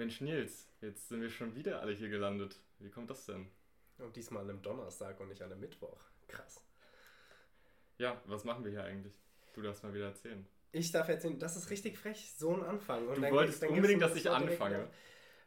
[0.00, 2.56] Mensch Nils, jetzt sind wir schon wieder alle hier gelandet.
[2.78, 3.46] Wie kommt das denn?
[3.98, 6.00] Und diesmal an einem Donnerstag und nicht an einem Mittwoch.
[6.26, 6.64] Krass.
[7.98, 9.12] Ja, was machen wir hier eigentlich?
[9.52, 10.46] Du darfst mal wieder erzählen.
[10.72, 13.08] Ich darf erzählen, das ist richtig frech, so ein Anfang.
[13.08, 14.88] Und du wolltest unbedingt, dass ich anfange.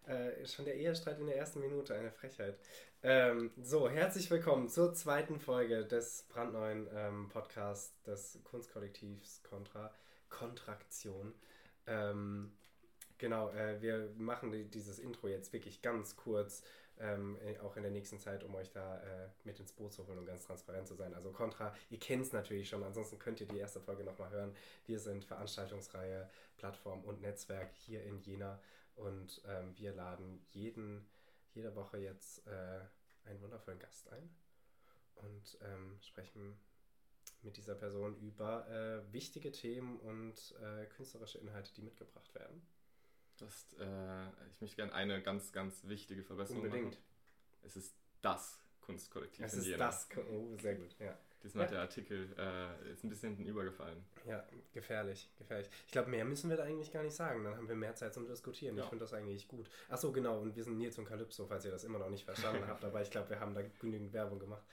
[0.05, 2.59] Äh, schon der Ehestreit in der ersten Minute, eine Frechheit.
[3.01, 9.91] Ähm, so, herzlich willkommen zur zweiten Folge des brandneuen ähm, Podcasts des Kunstkollektivs Contra
[10.29, 11.33] Kontraktion.
[11.87, 12.51] Ähm,
[13.23, 16.61] genau, äh, wir machen die, dieses Intro jetzt wirklich ganz kurz,
[16.99, 20.19] ähm, auch in der nächsten Zeit, um euch da äh, mit ins Boot zu holen
[20.19, 21.13] und ganz transparent zu sein.
[21.13, 24.53] Also Contra, ihr kennt es natürlich schon, ansonsten könnt ihr die erste Folge nochmal hören.
[24.87, 28.59] Wir sind Veranstaltungsreihe, Plattform und Netzwerk hier in Jena
[28.97, 31.07] und ähm, wir laden jeden,
[31.53, 34.29] jede Woche jetzt äh, einen wundervollen Gast ein
[35.15, 36.59] und ähm, sprechen
[37.41, 42.61] mit dieser Person über äh, wichtige Themen und äh, künstlerische Inhalte, die mitgebracht werden.
[43.45, 46.91] Das, äh, ich möchte gerne eine ganz, ganz wichtige Verbesserung Unbedingt.
[46.91, 47.03] machen.
[47.63, 49.85] Es ist das Kunstkollektiv Es in ist Jena.
[49.87, 51.17] das, oh, sehr gut, ja.
[51.43, 51.71] Diesmal Ja.
[51.71, 54.01] der Artikel äh, ist ein bisschen hinten übergefallen.
[54.25, 55.69] Ja, gefährlich, gefährlich.
[55.85, 57.43] Ich glaube, mehr müssen wir da eigentlich gar nicht sagen.
[57.43, 58.77] Dann haben wir mehr Zeit zum Diskutieren.
[58.77, 58.83] Ja.
[58.83, 59.69] Ich finde das eigentlich gut.
[59.89, 60.39] Achso, genau.
[60.39, 62.85] Und wir sind Nils und Calypso, falls ihr das immer noch nicht verstanden habt.
[62.85, 64.63] Aber ich glaube, wir haben da genügend Werbung gemacht.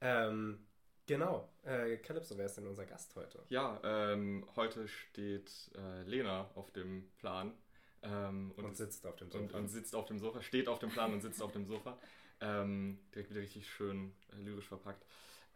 [0.00, 0.66] Ähm,
[1.06, 1.48] genau.
[1.62, 3.44] Äh, Calypso, wer ist denn unser Gast heute?
[3.48, 7.54] Ja, ähm, heute steht äh, Lena auf dem Plan.
[8.02, 9.58] Ähm, Und, und, sitzt auf dem und, Sofa.
[9.58, 11.98] und sitzt auf dem Sofa, steht auf dem Plan und sitzt auf dem Sofa.
[12.40, 15.04] Ähm, direkt wieder richtig schön äh, lyrisch verpackt.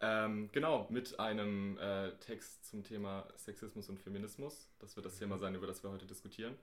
[0.01, 4.69] Ähm, genau, mit einem äh, Text zum Thema Sexismus und Feminismus.
[4.79, 5.19] Das wird das Mhm.
[5.19, 6.55] Thema sein, über das wir heute diskutieren.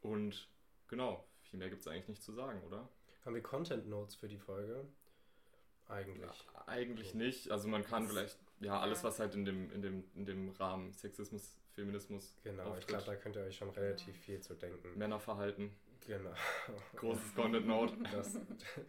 [0.00, 0.48] Und
[0.86, 2.88] genau, viel mehr gibt es eigentlich nicht zu sagen, oder?
[3.24, 4.86] haben wir Content Notes für die Folge?
[5.88, 6.20] Eigentlich.
[6.54, 7.50] Ja, eigentlich nicht.
[7.50, 10.48] Also man kann Das- vielleicht, ja, alles, was halt in dem, in dem, in dem
[10.50, 12.86] Rahmen Sexismus, Feminismus, Genau, ich auftritt.
[12.88, 14.96] glaube, da könnt ihr euch schon relativ viel zu denken.
[14.98, 15.70] Männerverhalten,
[16.06, 16.32] Genau.
[16.96, 17.94] großes Content Note.
[18.12, 18.36] Das,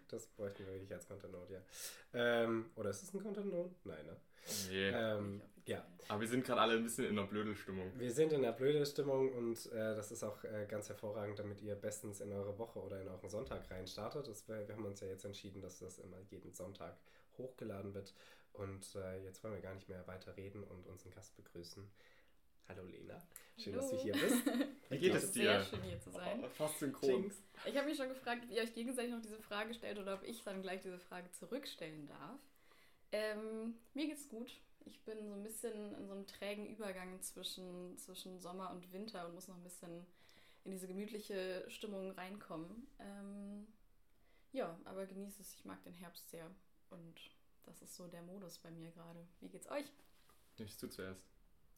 [0.08, 1.62] das bräuchten wir wirklich als Content Note, ja.
[2.14, 3.76] Ähm, oder ist es ein Content Note?
[3.84, 4.16] Nein, ne?
[4.70, 4.90] Nee.
[4.90, 5.86] Ähm, ja.
[6.08, 7.92] Aber wir sind gerade alle ein bisschen in einer Blödelstimmung.
[8.00, 11.62] Wir sind in der blöde Stimmung und äh, das ist auch äh, ganz hervorragend, damit
[11.62, 14.28] ihr bestens in eure Woche oder in euren Sonntag rein startet.
[14.28, 16.98] Das, wär- wir haben uns ja jetzt entschieden, dass das immer jeden Sonntag
[17.38, 18.16] hochgeladen wird.
[18.54, 21.88] Und äh, jetzt wollen wir gar nicht mehr weiter reden und unseren Gast begrüßen.
[22.70, 23.20] Hallo Lena,
[23.58, 24.04] schön, dass du Hallo.
[24.04, 24.46] hier bist.
[24.90, 25.42] Wie geht Es dir?
[25.42, 26.44] Sehr schön hier zu sein.
[26.44, 27.10] Oh, fast synchron.
[27.10, 27.42] Jinx.
[27.66, 30.24] Ich habe mich schon gefragt, ob ihr euch gegenseitig noch diese Frage stellt oder ob
[30.24, 32.40] ich dann gleich diese Frage zurückstellen darf.
[33.12, 34.52] Ähm, mir geht's gut.
[34.86, 39.26] Ich bin so ein bisschen in so einem trägen Übergang zwischen, zwischen Sommer und Winter
[39.26, 40.06] und muss noch ein bisschen
[40.64, 42.88] in diese gemütliche Stimmung reinkommen.
[43.00, 43.68] Ähm,
[44.52, 45.56] ja, aber genieße es.
[45.56, 46.50] Ich mag den Herbst sehr
[46.92, 47.20] und
[47.64, 49.28] das ist so der Modus bei mir gerade.
[49.42, 49.86] Wie geht's euch?
[50.58, 51.24] Ich zu zuerst.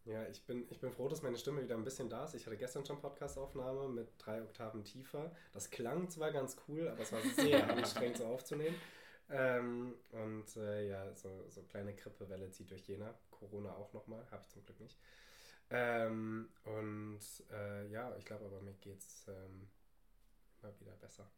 [0.06, 2.34] Ja, ich bin, ich bin froh, dass meine Stimme wieder ein bisschen da ist.
[2.34, 5.32] Ich hatte gestern schon Podcast-Aufnahme mit drei Oktaven tiefer.
[5.54, 8.76] Das klang zwar ganz cool, aber es war sehr anstrengend so aufzunehmen.
[9.30, 13.14] Ähm, und äh, ja, so, so kleine Grippewelle zieht durch Jena.
[13.30, 14.98] Corona auch nochmal, habe ich zum Glück nicht.
[15.70, 17.20] Ähm, und
[17.52, 19.70] äh, ja, ich glaube aber mir geht's ähm,
[20.62, 21.30] immer wieder besser.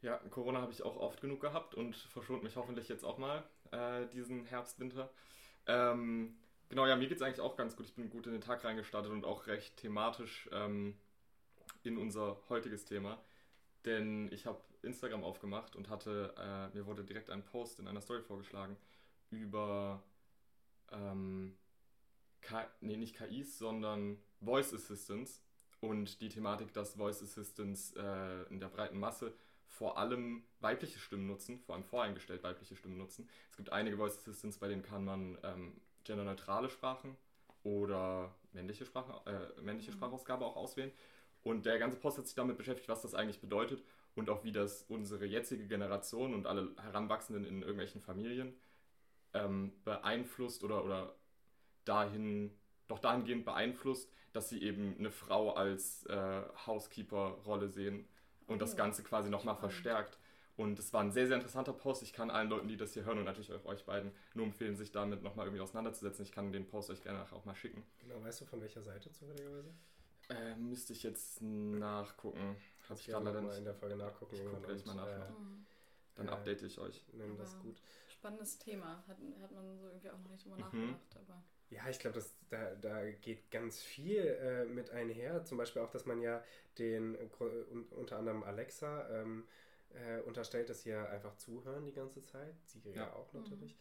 [0.00, 3.42] Ja, Corona habe ich auch oft genug gehabt und verschont mich hoffentlich jetzt auch mal
[3.72, 5.10] äh, diesen Herbst, Winter.
[5.66, 6.36] Ähm,
[6.74, 7.86] genau, ja, mir geht es eigentlich auch ganz gut.
[7.86, 10.96] Ich bin gut in den Tag reingestartet und auch recht thematisch ähm,
[11.84, 13.22] in unser heutiges Thema.
[13.84, 18.00] Denn ich habe Instagram aufgemacht und hatte, äh, mir wurde direkt ein Post in einer
[18.00, 18.76] Story vorgeschlagen
[19.30, 20.02] über,
[20.90, 21.56] ähm,
[22.40, 25.44] K nee, nicht KIs, sondern Voice Assistants
[25.78, 29.32] und die Thematik, dass Voice Assistants äh, in der breiten Masse
[29.68, 33.28] vor allem weibliche Stimmen nutzen, vor allem voreingestellt weibliche Stimmen nutzen.
[33.52, 37.16] Es gibt einige Voice Assistants, bei denen kann man ähm, genderneutrale Sprachen
[37.62, 39.20] oder männliche, Sprache,
[39.58, 39.92] äh, männliche Mhm.
[39.92, 40.92] Sprachausgabe auch auswählen.
[41.42, 43.84] Und der ganze Post hat sich damit beschäftigt, was das eigentlich bedeutet
[44.14, 48.54] und auch wie das unsere jetzige Generation und alle Heranwachsenden in irgendwelchen Familien
[49.34, 51.14] ähm, beeinflusst oder, oder
[51.84, 52.52] dahin,
[52.88, 58.08] doch dahingehend beeinflusst, dass sie eben eine Frau als äh, Housekeeper-Rolle sehen
[58.46, 60.18] und das Oh, Ganze quasi nochmal verstärkt.
[60.56, 62.02] Und es war ein sehr, sehr interessanter Post.
[62.02, 64.76] Ich kann allen Leuten, die das hier hören und natürlich auch euch beiden, nur empfehlen,
[64.76, 66.24] sich damit nochmal irgendwie auseinanderzusetzen.
[66.24, 67.82] Ich kann den Post euch gerne nachher auch mal schicken.
[67.98, 69.74] Genau, weißt du von welcher Seite zufälligerweise?
[70.30, 72.56] Äh, müsste ich jetzt nachgucken.
[72.88, 74.34] Habe ich gerade leider mal in der Folge nachgucken.
[74.36, 75.06] Ich guck irgendwann gleich mal nach.
[75.08, 75.66] Äh, Mhm.
[76.16, 77.02] Dann äh, update ich euch.
[77.12, 77.82] nimm das Aber- gut.
[78.08, 79.02] Spannendes Thema.
[79.08, 80.60] Hat, hat man so irgendwie auch noch nicht drüber Mhm.
[80.92, 81.16] nachgedacht.
[81.28, 85.44] Aber Ja, ich glaube, da, da geht ganz viel äh, mit einher.
[85.44, 86.42] Zum Beispiel auch, dass man ja
[86.78, 87.16] den
[87.90, 89.44] unter anderem Alexa ähm,
[89.94, 92.54] äh, unterstellt, dass sie ja einfach zuhören die ganze Zeit.
[92.66, 93.12] Siri ja, Ja.
[93.14, 93.40] auch Mhm.
[93.40, 93.76] natürlich.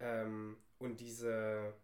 [0.00, 1.74] Ähm, und diese,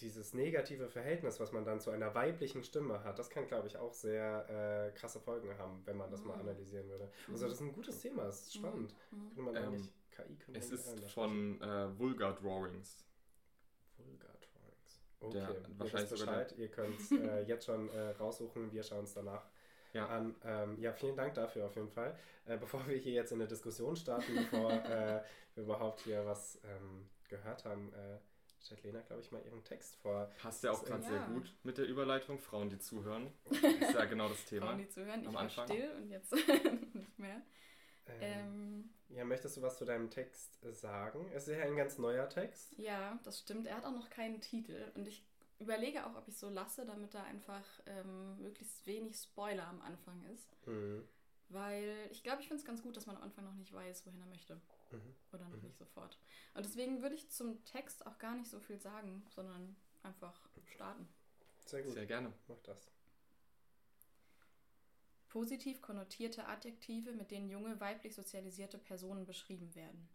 [0.00, 3.76] dieses negative Verhältnis, was man dann zu einer weiblichen Stimme hat, das kann, glaube ich,
[3.76, 6.40] auch sehr äh, krasse Folgen haben, wenn man das mal Mhm.
[6.42, 7.10] analysieren würde.
[7.30, 8.94] Also das ist ein gutes Thema, es ist spannend.
[9.10, 9.18] Mhm.
[9.28, 13.04] Könnte man Ähm, eigentlich, KI könnte Es ist von äh, Vulgar Drawings.
[13.96, 15.02] Vulgar Drawings.
[15.32, 18.10] Der Okay, wahrscheinlich ihr wisst sogar der- Bescheid, ihr könnt es äh, jetzt schon äh,
[18.10, 19.48] raussuchen, wir schauen es danach
[19.96, 20.06] Ja.
[20.08, 20.34] an.
[20.44, 22.16] Ähm, ja, vielen Dank dafür auf jeden Fall.
[22.46, 25.22] Äh, bevor wir hier jetzt in eine Diskussion starten, bevor äh,
[25.54, 28.18] wir überhaupt hier was ähm, gehört haben, äh,
[28.62, 30.30] stellt Lena, glaube ich, mal ihren Text vor.
[30.40, 31.08] Passt ja auch gerade Ja.
[31.10, 32.38] sehr gut mit der Überleitung.
[32.38, 33.32] Frauen, die zuhören.
[33.80, 34.66] Ist ja genau das Thema.
[34.66, 35.66] Frauen, die zuhören, ich Am war Anfang.
[35.68, 36.32] still und jetzt
[36.94, 37.42] nicht mehr.
[38.08, 41.30] Ähm, Ähm, ja, möchtest du was zu deinem Text sagen?
[41.34, 42.76] Es ist ja ein ganz neuer Text.
[42.78, 43.66] ja, das stimmt.
[43.66, 45.24] Er hat auch noch keinen Titel und ich
[45.58, 50.22] überlege auch, ob ich so lasse, damit da einfach ähm, möglichst wenig Spoiler am Anfang
[50.34, 50.48] ist.
[50.66, 51.06] Mhm.
[51.48, 54.04] Weil ich glaube, ich finde es ganz gut, dass man am Anfang noch nicht weiß,
[54.06, 54.60] wohin er möchte.
[54.90, 55.14] Mhm.
[55.32, 55.68] Oder noch Mhm.
[55.68, 56.18] nicht sofort.
[56.54, 61.08] Und deswegen würde ich zum Text auch gar nicht so viel sagen, sondern einfach starten.
[61.64, 62.32] Sehr gut, Sehr gerne.
[62.48, 62.90] mach das.
[65.28, 70.08] Positiv konnotierte Adjektive, mit denen junge weiblich sozialisierte Personen beschrieben werden.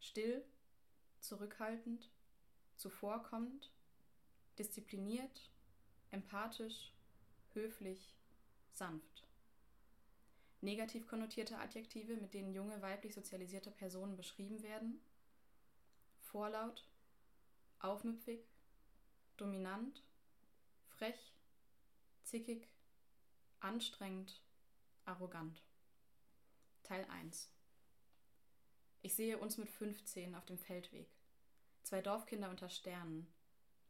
[0.00, 0.44] Still,
[1.20, 2.10] zurückhaltend,
[2.76, 3.70] zuvorkommend,
[4.58, 5.50] diszipliniert,
[6.10, 6.92] empathisch,
[7.52, 8.14] höflich,
[8.72, 9.24] sanft.
[10.60, 15.00] Negativ konnotierte Adjektive, mit denen junge weiblich sozialisierte Personen beschrieben werden.
[16.20, 16.88] Vorlaut,
[17.80, 18.40] aufmüpfig,
[19.36, 20.02] dominant,
[20.88, 21.34] frech,
[22.22, 22.68] zickig,
[23.60, 24.40] anstrengend,
[25.04, 25.62] arrogant.
[26.82, 27.50] Teil 1
[29.02, 31.08] Ich sehe uns mit 15 auf dem Feldweg.
[31.82, 33.26] Zwei Dorfkinder unter Sternen.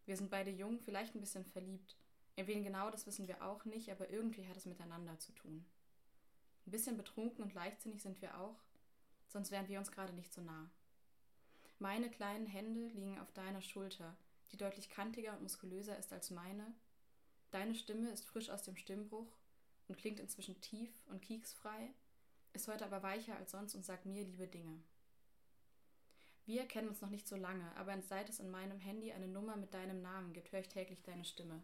[0.06, 1.96] Wir sind beide jung, vielleicht ein bisschen verliebt.
[2.36, 5.64] In wen genau, das wissen wir auch nicht, aber irgendwie hat es miteinander zu tun.
[6.66, 8.56] Ein bisschen betrunken und leichtsinnig sind wir auch,
[9.28, 10.70] sonst wären wir uns gerade nicht so nah.
[11.78, 14.16] Meine kleinen Hände liegen auf deiner Schulter,
[14.52, 16.74] die deutlich kantiger und muskulöser ist als meine.
[17.50, 19.36] Deine Stimme ist frisch aus dem Stimmbruch
[19.88, 21.90] und klingt inzwischen tief und kieksfrei,
[22.52, 24.80] ist heute aber weicher als sonst und sagt mir liebe Dinge.
[26.46, 29.56] Wir kennen uns noch nicht so lange, aber seit es in meinem Handy eine Nummer
[29.56, 31.62] mit deinem Namen gibt, höre ich täglich deine Stimme.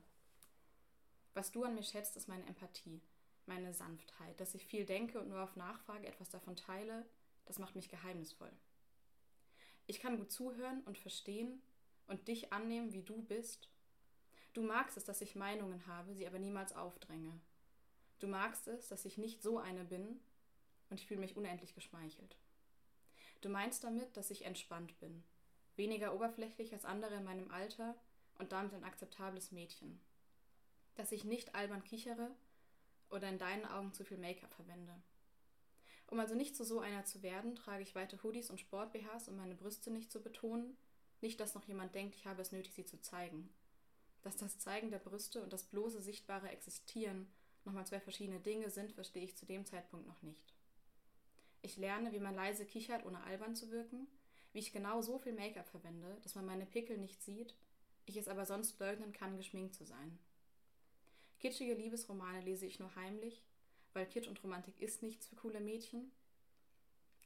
[1.34, 3.02] Was du an mir schätzt, ist meine Empathie,
[3.44, 7.04] meine Sanftheit, dass ich viel denke und nur auf Nachfrage etwas davon teile,
[7.44, 8.52] das macht mich geheimnisvoll.
[9.86, 11.60] Ich kann gut zuhören und verstehen
[12.06, 13.68] und dich annehmen, wie du bist.
[14.54, 17.38] Du magst es, dass ich Meinungen habe, sie aber niemals aufdränge.
[18.18, 20.20] Du magst es, dass ich nicht so eine bin
[20.88, 22.36] und ich fühle mich unendlich geschmeichelt.
[23.40, 25.22] Du meinst damit, dass ich entspannt bin,
[25.76, 27.94] weniger oberflächlich als andere in meinem Alter
[28.38, 30.00] und damit ein akzeptables Mädchen.
[30.96, 32.30] Dass ich nicht albern kichere
[33.08, 34.94] oder in deinen Augen zu viel Make-up verwende.
[36.06, 39.36] Um also nicht zu so einer zu werden, trage ich weite Hoodies und Sport-BHs, um
[39.36, 40.76] meine Brüste nicht zu betonen.
[41.20, 43.48] Nicht, dass noch jemand denkt, ich habe es nötig, sie zu zeigen.
[44.22, 47.32] Dass das Zeigen der Brüste und das bloße sichtbare Existieren
[47.64, 50.54] nochmal zwei verschiedene Dinge sind, verstehe ich zu dem Zeitpunkt noch nicht.
[51.62, 54.06] Ich lerne, wie man leise kichert, ohne albern zu wirken,
[54.52, 57.54] wie ich genau so viel Make-up verwende, dass man meine Pickel nicht sieht,
[58.06, 60.18] ich es aber sonst leugnen kann, geschminkt zu sein.
[61.38, 63.42] Kitschige Liebesromane lese ich nur heimlich,
[63.92, 66.10] weil Kitsch und Romantik ist nichts für coole Mädchen.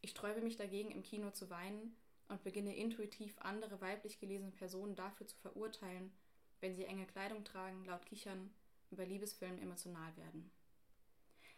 [0.03, 1.97] Ich sträube mich dagegen, im Kino zu weinen
[2.29, 6.13] und beginne intuitiv andere weiblich gelesene Personen dafür zu verurteilen,
[6.61, 8.53] wenn sie enge Kleidung tragen, laut kichern
[8.91, 10.51] und bei Liebesfilmen emotional werden.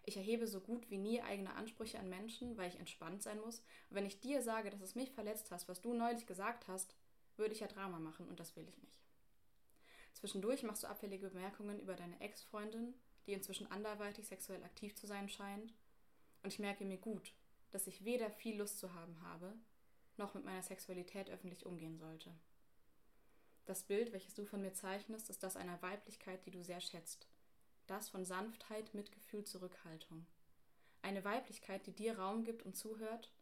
[0.07, 3.59] Ich erhebe so gut wie nie eigene Ansprüche an Menschen, weil ich entspannt sein muss.
[3.91, 6.95] Und wenn ich dir sage, dass es mich verletzt hast, was du neulich gesagt hast,
[7.37, 9.03] würde ich ja Drama machen und das will ich nicht.
[10.15, 12.95] Zwischendurch machst du abfällige Bemerkungen über deine Ex-Freundin,
[13.27, 15.75] die inzwischen anderweitig sexuell aktiv zu sein scheint.
[16.43, 17.33] Und ich merke mir gut,
[17.73, 19.53] dass ich weder viel Lust zu haben habe,
[20.17, 22.33] noch mit meiner Sexualität öffentlich umgehen sollte.
[23.67, 27.27] Das Bild, welches du von mir zeichnest, ist das einer Weiblichkeit, die du sehr schätzt.
[27.87, 30.27] Das von Sanftheit, Mitgefühl, Zurückhaltung.
[31.03, 33.33] Eine Weiblichkeit, die dir Raum gibt und zuhört.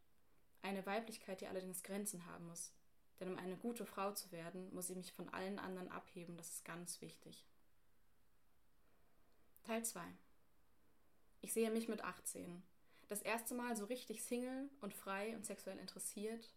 [0.61, 2.71] Eine Weiblichkeit, die allerdings Grenzen haben muss.
[3.19, 6.37] Denn um eine gute Frau zu werden, muss sie mich von allen anderen abheben.
[6.37, 7.45] Das ist ganz wichtig.
[9.63, 10.01] Teil 2
[11.41, 12.61] Ich sehe mich mit 18.
[13.07, 16.51] Das erste Mal so richtig Single und frei und sexuell interessiert.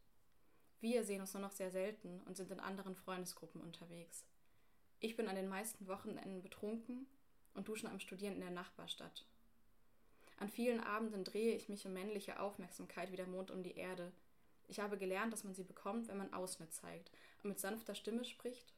[0.81, 4.27] Wir sehen uns nur noch sehr selten und sind in anderen Freundesgruppen unterwegs.
[5.01, 7.07] Ich bin an den meisten Wochenenden betrunken
[7.59, 9.27] und du schon am Studieren in der Nachbarstadt.
[10.39, 14.13] An vielen Abenden drehe ich mich um männliche Aufmerksamkeit wie der Mond um die Erde.
[14.69, 17.11] Ich habe gelernt, dass man sie bekommt, wenn man Ausschnitt zeigt
[17.43, 18.73] und mit sanfter Stimme spricht,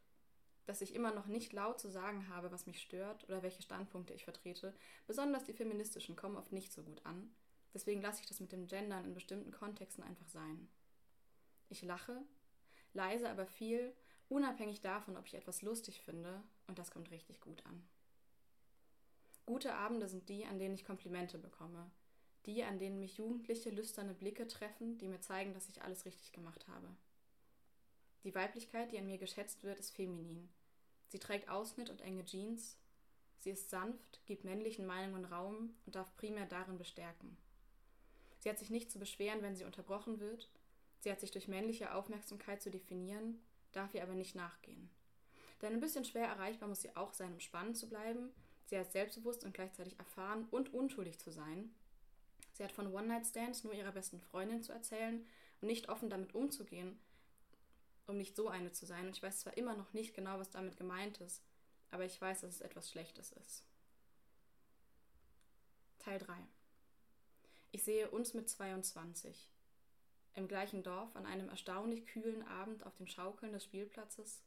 [0.66, 4.14] dass ich immer noch nicht laut zu sagen habe, was mich stört oder welche Standpunkte
[4.14, 4.74] ich vertrete.
[5.06, 7.30] Besonders die feministischen kommen oft nicht so gut an.
[7.74, 10.68] Deswegen lasse ich das mit dem Gendern in bestimmten Kontexten einfach sein.
[11.68, 12.20] Ich lache,
[12.94, 13.94] leise aber viel,
[14.30, 17.82] Unabhängig davon, ob ich etwas lustig finde, und das kommt richtig gut an.
[19.50, 21.90] Gute Abende sind die, an denen ich Komplimente bekomme.
[22.46, 26.30] Die, an denen mich jugendliche, lüsterne Blicke treffen, die mir zeigen, dass ich alles richtig
[26.30, 26.86] gemacht habe.
[28.22, 30.48] Die Weiblichkeit, die an mir geschätzt wird, ist feminin.
[31.08, 32.76] Sie trägt Ausschnitt und enge Jeans.
[33.40, 37.36] Sie ist sanft, gibt männlichen Meinungen Raum und darf primär darin bestärken.
[38.38, 40.48] Sie hat sich nicht zu beschweren, wenn sie unterbrochen wird.
[41.00, 43.42] Sie hat sich durch männliche Aufmerksamkeit zu definieren,
[43.72, 44.88] darf ihr aber nicht nachgehen.
[45.60, 48.30] Denn ein bisschen schwer erreichbar muss sie auch sein, um spannend zu bleiben.
[48.70, 51.74] Sie hat selbstbewusst und gleichzeitig erfahren und unschuldig zu sein.
[52.52, 55.26] Sie hat von One-Night-Stands nur ihrer besten Freundin zu erzählen
[55.60, 56.96] und nicht offen damit umzugehen,
[58.06, 59.08] um nicht so eine zu sein.
[59.08, 61.42] Und ich weiß zwar immer noch nicht genau, was damit gemeint ist,
[61.90, 63.64] aber ich weiß, dass es etwas Schlechtes ist.
[65.98, 66.32] Teil 3.
[67.72, 69.50] Ich sehe uns mit 22.
[70.34, 74.44] Im gleichen Dorf an einem erstaunlich kühlen Abend auf dem Schaukeln des Spielplatzes.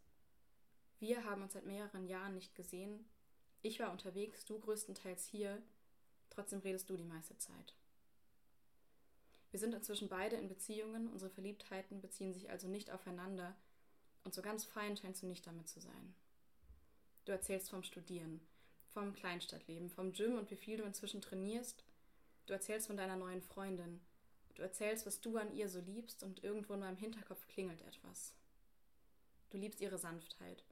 [1.01, 3.03] Wir haben uns seit mehreren Jahren nicht gesehen.
[3.63, 5.59] Ich war unterwegs, du größtenteils hier.
[6.29, 7.73] Trotzdem redest du die meiste Zeit.
[9.51, 13.55] Wir sind inzwischen beide in Beziehungen, unsere Verliebtheiten beziehen sich also nicht aufeinander
[14.25, 16.13] und so ganz fein scheinst du nicht damit zu sein.
[17.25, 18.41] Du erzählst vom Studieren,
[18.93, 21.85] vom Kleinstadtleben, vom Gym und wie viel du inzwischen trainierst.
[22.47, 24.01] Du erzählst von deiner neuen Freundin.
[24.55, 28.33] Du erzählst, was du an ihr so liebst und irgendwo in meinem Hinterkopf klingelt etwas.
[29.51, 30.63] Du liebst ihre Sanftheit,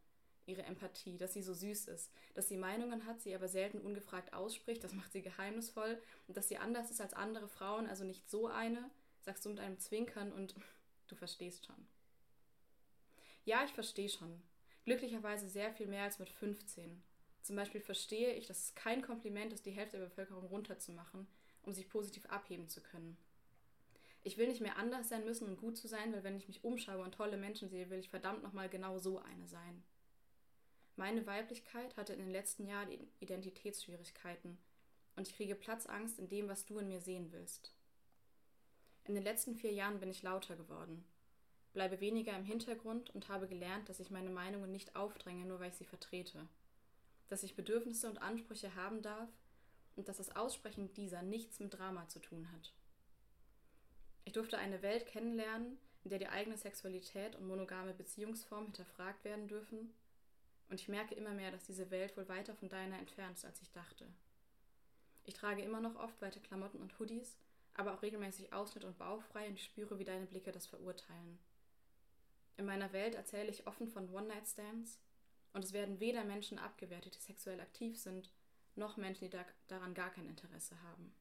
[0.45, 4.33] ihre Empathie, dass sie so süß ist, dass sie Meinungen hat, sie aber selten ungefragt
[4.33, 8.29] ausspricht, das macht sie geheimnisvoll und dass sie anders ist als andere Frauen, also nicht
[8.29, 8.89] so eine,
[9.21, 10.55] sagst du mit einem Zwinkern und
[11.07, 11.87] du verstehst schon.
[13.45, 14.41] Ja, ich verstehe schon.
[14.85, 17.01] Glücklicherweise sehr viel mehr als mit 15.
[17.43, 21.27] Zum Beispiel verstehe ich, dass es kein Kompliment ist, die Hälfte der Bevölkerung runterzumachen,
[21.63, 23.17] um sich positiv abheben zu können.
[24.23, 26.63] Ich will nicht mehr anders sein müssen und gut zu sein, weil wenn ich mich
[26.63, 29.83] umschaue und tolle Menschen sehe, will ich verdammt nochmal genau so eine sein.
[30.95, 34.57] Meine Weiblichkeit hatte in den letzten Jahren Identitätsschwierigkeiten
[35.15, 37.73] und ich kriege Platzangst in dem, was du in mir sehen willst.
[39.05, 41.03] In den letzten vier Jahren bin ich lauter geworden,
[41.73, 45.69] bleibe weniger im Hintergrund und habe gelernt, dass ich meine Meinungen nicht aufdränge, nur weil
[45.69, 46.47] ich sie vertrete,
[47.29, 49.29] dass ich Bedürfnisse und Ansprüche haben darf
[49.95, 52.73] und dass das Aussprechen dieser nichts mit Drama zu tun hat.
[54.25, 59.47] Ich durfte eine Welt kennenlernen, in der die eigene Sexualität und monogame Beziehungsform hinterfragt werden
[59.47, 59.93] dürfen
[60.71, 63.61] und ich merke immer mehr, dass diese Welt wohl weiter von deiner entfernt ist, als
[63.61, 64.07] ich dachte.
[65.25, 67.37] Ich trage immer noch oft weite Klamotten und Hoodies,
[67.73, 71.39] aber auch regelmäßig Ausschnitt und bauchfrei und ich spüre, wie deine Blicke das verurteilen.
[72.55, 74.97] In meiner Welt erzähle ich offen von One-Night-Stands
[75.51, 78.31] und es werden weder Menschen abgewertet, die sexuell aktiv sind,
[78.75, 81.13] noch Menschen, die da, daran gar kein Interesse haben.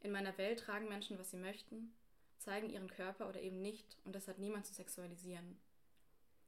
[0.00, 1.94] In meiner Welt tragen Menschen, was sie möchten,
[2.40, 5.60] zeigen ihren Körper oder eben nicht und das hat niemand zu sexualisieren.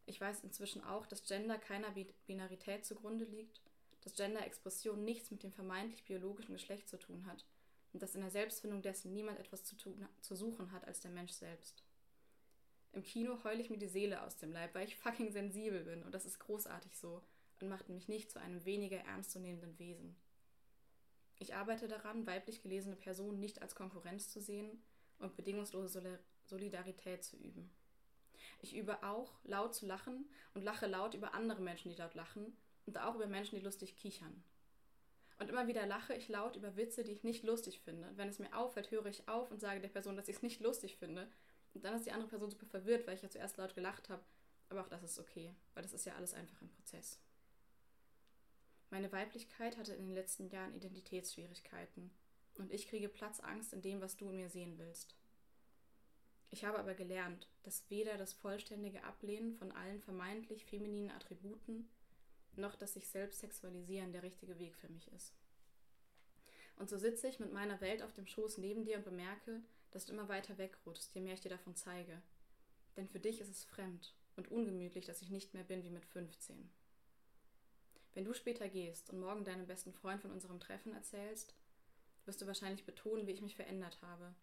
[0.07, 1.93] Ich weiß inzwischen auch, dass Gender keiner
[2.27, 3.61] Binarität zugrunde liegt,
[4.03, 7.45] dass Gender-Expression nichts mit dem vermeintlich biologischen Geschlecht zu tun hat
[7.93, 11.11] und dass in der Selbstfindung dessen niemand etwas zu, tun, zu suchen hat als der
[11.11, 11.83] Mensch selbst.
[12.93, 16.05] Im Kino heule ich mir die Seele aus dem Leib, weil ich fucking sensibel bin
[16.05, 17.21] und das ist großartig so
[17.61, 20.17] und macht mich nicht zu einem weniger ernstzunehmenden Wesen.
[21.39, 24.83] Ich arbeite daran, weiblich gelesene Personen nicht als Konkurrenz zu sehen
[25.19, 27.71] und bedingungslose Solidarität zu üben.
[28.61, 32.57] Ich übe auch, laut zu lachen und lache laut über andere Menschen, die laut lachen
[32.87, 34.43] und auch über Menschen, die lustig kichern.
[35.39, 38.09] Und immer wieder lache ich laut über Witze, die ich nicht lustig finde.
[38.09, 40.43] Und wenn es mir auffällt, höre ich auf und sage der Person, dass ich es
[40.43, 41.29] nicht lustig finde.
[41.75, 44.23] Und dann ist die andere Person super verwirrt, weil ich ja zuerst laut gelacht habe.
[44.71, 47.19] Aber auch das ist okay, weil das ist ja alles einfach ein Prozess.
[48.91, 52.11] Meine Weiblichkeit hatte in den letzten Jahren Identitätsschwierigkeiten.
[52.55, 55.15] Und ich kriege Platzangst in dem, was du in mir sehen willst.
[56.51, 61.89] Ich habe aber gelernt, dass weder das vollständige Ablehnen von allen vermeintlich femininen Attributen
[62.55, 65.35] noch das sich selbst sexualisieren der richtige Weg für mich ist.
[66.77, 70.07] Und so sitze ich mit meiner Welt auf dem Schoß neben dir und bemerke, dass
[70.07, 72.23] du immer weiter wegrutschst, je mehr ich dir davon zeige.
[72.97, 76.05] Denn für dich ist es fremd und ungemütlich, dass ich nicht mehr bin wie mit
[76.07, 76.71] 15.
[78.15, 81.55] Wenn du später gehst und morgen deinem besten Freund von unserem Treffen erzählst,
[82.25, 84.35] wirst du wahrscheinlich betonen, wie ich mich verändert habe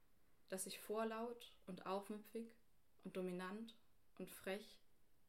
[0.50, 2.55] dass ich vorlaut und aufmüpfig
[3.03, 3.75] und dominant
[4.17, 4.79] und frech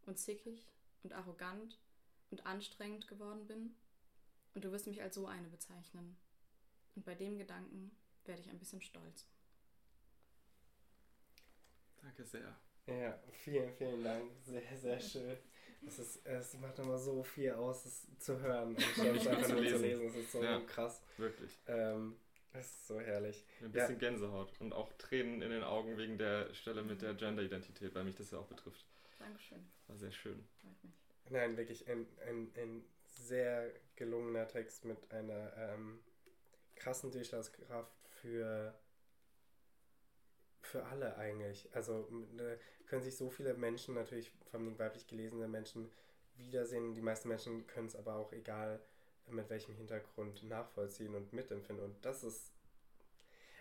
[0.06, 0.66] und zickig
[1.02, 1.78] und arrogant
[2.30, 3.74] und anstrengend geworden bin
[4.54, 6.16] und du wirst mich als so eine bezeichnen.
[6.94, 7.90] Und bei dem Gedanken
[8.24, 9.26] werde ich ein bisschen stolz.
[12.00, 12.56] Danke sehr.
[12.86, 14.30] Ja, vielen, vielen Dank.
[14.44, 15.36] Sehr, sehr schön.
[15.86, 19.66] Es, ist, es macht immer so viel aus, es zu hören, anstatt es einfach nur
[19.66, 20.06] zu lesen.
[20.06, 21.02] Es ist so ja, krass.
[21.16, 21.58] Wirklich.
[21.66, 22.16] Ähm,
[22.54, 23.44] das ist so herrlich.
[23.60, 23.98] Ein bisschen ja.
[23.98, 28.14] Gänsehaut und auch Tränen in den Augen wegen der Stelle mit der Gender-Identität, weil mich
[28.14, 28.86] das ja auch betrifft.
[29.18, 29.68] Dankeschön.
[29.88, 30.46] War sehr schön.
[31.30, 35.98] Nein, wirklich ein, ein, ein sehr gelungener Text mit einer ähm,
[36.76, 38.78] krassen Durchschlagskraft für,
[40.60, 41.68] für alle eigentlich.
[41.74, 42.08] Also
[42.38, 42.56] äh,
[42.86, 45.90] können sich so viele Menschen, natürlich vor allem weiblich gelesene Menschen,
[46.36, 46.94] wiedersehen.
[46.94, 48.80] Die meisten Menschen können es aber auch egal
[49.26, 51.84] mit welchem Hintergrund nachvollziehen und mitempfinden.
[51.84, 52.52] Und das ist.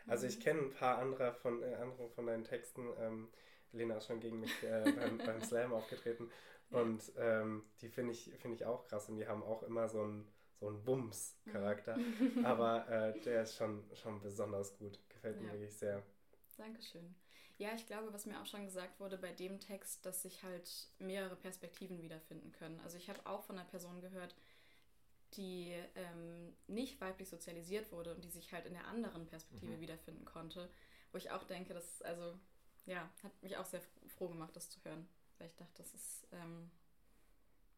[0.06, 0.42] Also ich mhm.
[0.42, 2.88] kenne ein paar andere von, äh, andere von deinen Texten.
[3.00, 3.30] Ähm,
[3.72, 6.30] Lena ist schon gegen mich äh, beim, beim Slam aufgetreten.
[6.70, 10.02] Und ähm, die finde ich, find ich auch krass und die haben auch immer so
[10.02, 10.28] einen
[10.60, 11.98] so Bums-Charakter.
[11.98, 12.46] Mhm.
[12.46, 15.00] Aber äh, der ist schon, schon besonders gut.
[15.10, 15.54] Gefällt mir ja.
[15.54, 16.04] wirklich sehr.
[16.58, 17.16] Dankeschön.
[17.58, 20.88] Ja, ich glaube, was mir auch schon gesagt wurde bei dem Text, dass sich halt
[20.98, 22.80] mehrere Perspektiven wiederfinden können.
[22.82, 24.36] Also ich habe auch von einer Person gehört,
[25.38, 29.82] die ähm, nicht weiblich sozialisiert wurde und die sich halt in der anderen Perspektive mhm.
[29.82, 30.70] wiederfinden konnte.
[31.12, 32.38] Wo ich auch denke, das also,
[32.86, 33.82] ja, hat mich auch sehr
[34.18, 35.08] froh gemacht, das zu hören
[35.44, 36.70] weil ich dachte, das ist, ähm,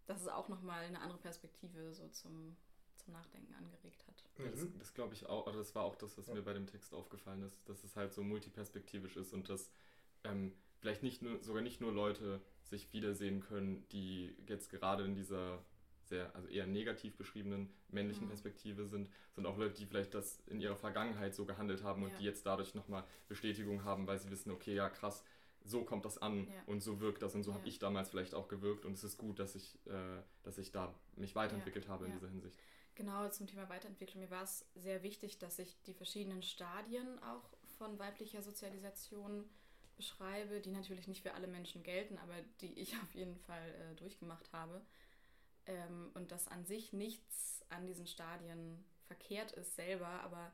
[0.05, 2.55] dass es auch nochmal eine andere Perspektive so zum,
[2.95, 4.23] zum Nachdenken angeregt hat.
[4.37, 4.77] Ja, das, mhm.
[4.77, 6.35] das glaube ich auch, oder das war auch das, was ja.
[6.35, 9.71] mir bei dem Text aufgefallen ist, dass es halt so multiperspektivisch ist und dass
[10.23, 15.15] ähm, vielleicht nicht nur, sogar nicht nur Leute sich wiedersehen können, die jetzt gerade in
[15.15, 15.65] dieser
[16.07, 18.29] sehr, also eher negativ beschriebenen männlichen mhm.
[18.29, 22.07] Perspektive sind, sondern auch Leute, die vielleicht das in ihrer Vergangenheit so gehandelt haben ja.
[22.07, 25.23] und die jetzt dadurch nochmal Bestätigung haben, weil sie wissen, okay, ja krass,
[25.63, 26.53] so kommt das an ja.
[26.67, 27.57] und so wirkt das und so ja.
[27.57, 30.71] habe ich damals vielleicht auch gewirkt und es ist gut, dass ich, äh, dass ich
[30.71, 32.59] da mich weiterentwickelt habe in dieser Hinsicht.
[32.95, 34.23] Genau, zum Thema Weiterentwicklung.
[34.23, 39.43] Mir war es sehr wichtig, dass ich die verschiedenen Stadien auch von weiblicher Sozialisation
[39.97, 43.95] beschreibe, die natürlich nicht für alle Menschen gelten, aber die ich auf jeden Fall äh,
[43.95, 44.81] durchgemacht habe.
[45.67, 50.51] Ähm, und dass an sich nichts an diesen Stadien verkehrt ist selber, aber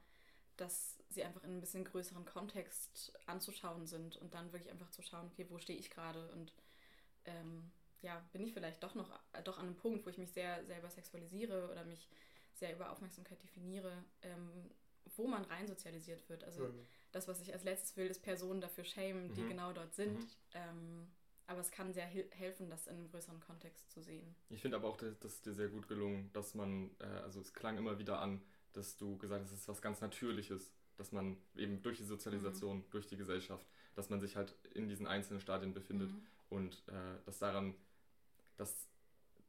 [0.58, 5.02] dass sie einfach in ein bisschen größeren Kontext anzuschauen sind und dann wirklich einfach zu
[5.02, 6.54] schauen, okay, wo stehe ich gerade und
[7.26, 10.32] ähm, ja, bin ich vielleicht doch noch äh, doch an einem Punkt, wo ich mich
[10.32, 12.10] sehr selber sexualisiere oder mich
[12.54, 14.70] sehr über Aufmerksamkeit definiere, ähm,
[15.16, 16.44] wo man rein sozialisiert wird.
[16.44, 16.88] Also mhm.
[17.12, 19.50] das, was ich als letztes will, ist Personen dafür schämen, die mhm.
[19.50, 20.20] genau dort sind.
[20.20, 20.30] Mhm.
[20.54, 21.12] Ähm,
[21.52, 24.36] aber es kann sehr helfen, das in einem größeren Kontext zu sehen.
[24.50, 27.54] Ich finde aber auch, das ist dir sehr gut gelungen, dass man, äh, also es
[27.54, 28.42] klang immer wieder an,
[28.74, 32.78] dass du gesagt hast, es ist was ganz Natürliches, dass man eben durch die Sozialisation,
[32.78, 32.86] mhm.
[32.92, 36.22] durch die Gesellschaft, dass man sich halt in diesen einzelnen Stadien befindet mhm.
[36.50, 37.76] und äh, dass daran,
[38.58, 38.88] dass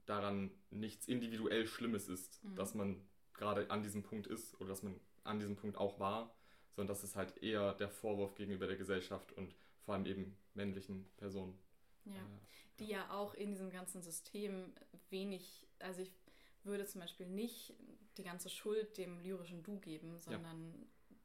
[0.07, 2.57] daran nichts individuell Schlimmes ist, mhm.
[2.57, 3.01] dass man
[3.35, 6.35] gerade an diesem Punkt ist oder dass man an diesem Punkt auch war,
[6.75, 11.07] sondern dass es halt eher der Vorwurf gegenüber der Gesellschaft und vor allem eben männlichen
[11.17, 11.59] Personen.
[12.05, 12.99] Ja, äh, die ja.
[12.99, 14.75] ja auch in diesem ganzen System
[15.11, 16.13] wenig, also ich
[16.65, 17.75] würde zum Beispiel nicht
[18.17, 21.17] die ganze Schuld dem lyrischen Du geben, sondern ja.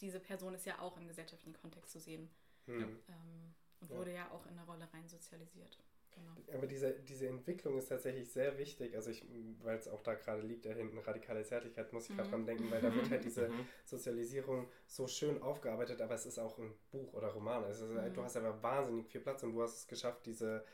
[0.00, 2.30] diese Person ist ja auch im gesellschaftlichen Kontext zu sehen.
[2.66, 2.98] Hm.
[3.08, 4.18] Ähm, und wurde ja.
[4.18, 5.78] ja auch in eine Rolle rein sozialisiert.
[6.16, 6.56] Genau.
[6.56, 8.94] Aber diese, diese Entwicklung ist tatsächlich sehr wichtig.
[8.96, 9.24] Also ich,
[9.62, 12.16] weil es auch da gerade liegt, da hinten radikale Zärtlichkeit, muss ich mhm.
[12.16, 13.66] gerade dran denken, weil da wird halt diese mhm.
[13.84, 17.64] Sozialisierung so schön aufgearbeitet, aber es ist auch ein Buch oder Roman.
[17.64, 18.12] Also mhm.
[18.12, 20.64] du hast aber wahnsinnig viel Platz und du hast es geschafft, diese,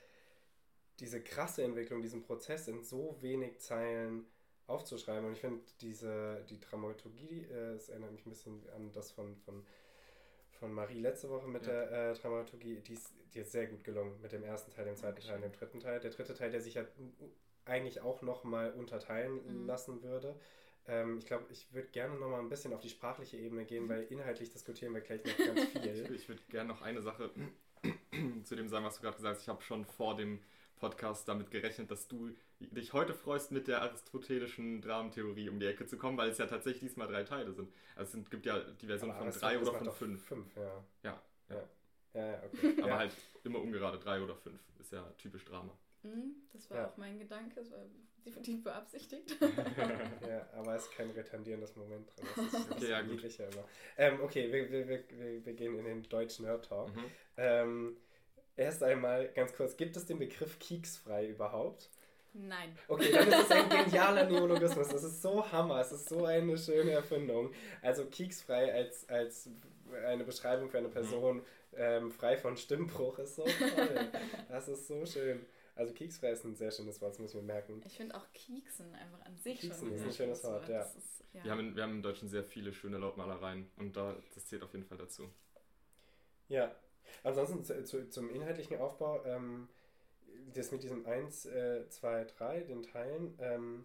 [1.01, 4.27] diese krasse Entwicklung, diesen Prozess in so wenig Zeilen
[4.67, 5.27] aufzuschreiben.
[5.27, 9.37] Und ich finde diese, die Dramaturgie, äh, es erinnert mich ein bisschen an das von,
[9.39, 9.65] von,
[10.63, 11.73] von Marie letzte Woche mit ja.
[11.73, 14.95] der äh, Dramaturgie, die ist, die ist sehr gut gelungen mit dem ersten Teil, dem
[14.95, 15.21] zweiten.
[15.21, 15.99] Teil, dem dritten Teil.
[15.99, 16.85] Der dritte Teil, der sich ja
[17.65, 19.67] eigentlich auch nochmal unterteilen mhm.
[19.67, 20.39] lassen würde.
[20.87, 23.89] Ähm, ich glaube, ich würde gerne nochmal ein bisschen auf die sprachliche Ebene gehen, mhm.
[23.89, 26.15] weil inhaltlich diskutieren wir gleich noch ganz viel.
[26.15, 27.31] ich würde gerne noch eine Sache
[28.45, 29.43] zu dem sagen, was du gerade gesagt hast.
[29.43, 30.39] Ich habe schon vor dem
[30.83, 35.87] Podcast damit gerechnet, dass du dich heute freust, mit der aristotelischen Dramentheorie um die Ecke
[35.87, 37.73] zu kommen, weil es ja tatsächlich diesmal drei Teile sind.
[37.95, 40.25] Also es gibt ja die Version von drei oder von fünf.
[40.25, 40.85] Fünf, ja.
[41.05, 41.23] Ja.
[41.51, 41.69] ja.
[42.15, 42.75] ja, ja okay.
[42.79, 42.99] Aber ja.
[42.99, 43.13] halt
[43.45, 44.61] immer ungerade drei oder fünf.
[44.81, 45.73] Ist ja typisch Drama.
[46.03, 47.87] Mhm, das war auch mein Gedanke, das war
[48.27, 49.37] definitiv beabsichtigt.
[49.41, 52.27] ja, aber es ist kein retardierendes Moment drin.
[52.35, 53.23] Das ist, okay, ja, gut.
[53.23, 53.65] Immer.
[53.99, 56.93] Ähm, okay, wir, wir, wir, wir gehen in den deutschen Hörtalk.
[56.93, 57.05] Mhm.
[57.37, 57.97] Ähm,
[58.57, 61.91] Erst einmal ganz kurz, gibt es den Begriff Kieksfrei überhaupt?
[62.35, 62.77] Nein.
[62.89, 64.89] Okay, dann ist es ein genialer Neologismus.
[64.89, 67.53] Das ist so Hammer, es ist so eine schöne Erfindung.
[67.83, 69.51] Also Kieksfrei als, als
[70.07, 71.43] eine Beschreibung für eine Person
[71.75, 74.11] ähm, frei von Stimmbruch ist so toll.
[74.49, 75.45] Das ist so schön.
[75.75, 77.83] Also Kieksfrei ist ein sehr schönes Wort, das muss ich mir merken.
[77.87, 80.83] Ich finde auch Kieksen einfach an sich Kieksen schon ist ein schönes Wort, ja.
[80.83, 81.45] Ist, ja.
[81.45, 84.73] Wir, haben, wir haben im Deutschen sehr viele schöne Lautmalereien und da, das zählt auf
[84.73, 85.31] jeden Fall dazu.
[86.49, 86.75] Ja,
[87.23, 89.69] Ansonsten zu, zu, zum inhaltlichen Aufbau, ähm,
[90.55, 93.85] das mit diesem 1, äh, 2, 3, den Teilen, ähm,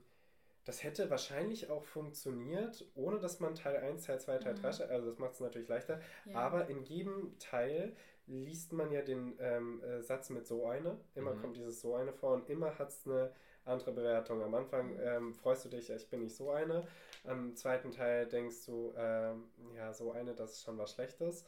[0.65, 4.61] das hätte wahrscheinlich auch funktioniert, ohne dass man Teil 1, Teil 2, Teil mhm.
[4.61, 6.35] 3 also das macht es natürlich leichter, ja.
[6.35, 10.99] aber in jedem Teil liest man ja den ähm, äh, Satz mit so eine.
[11.15, 11.41] Immer Mhm.
[11.41, 13.31] kommt dieses so eine vor und immer hat es eine
[13.63, 14.41] andere Bewertung.
[14.43, 14.99] Am Anfang Mhm.
[14.99, 16.85] ähm, freust du dich, ja, ich bin nicht so eine.
[17.23, 21.45] Am zweiten Teil denkst du, ähm, ja, so eine, das ist schon was Schlechtes.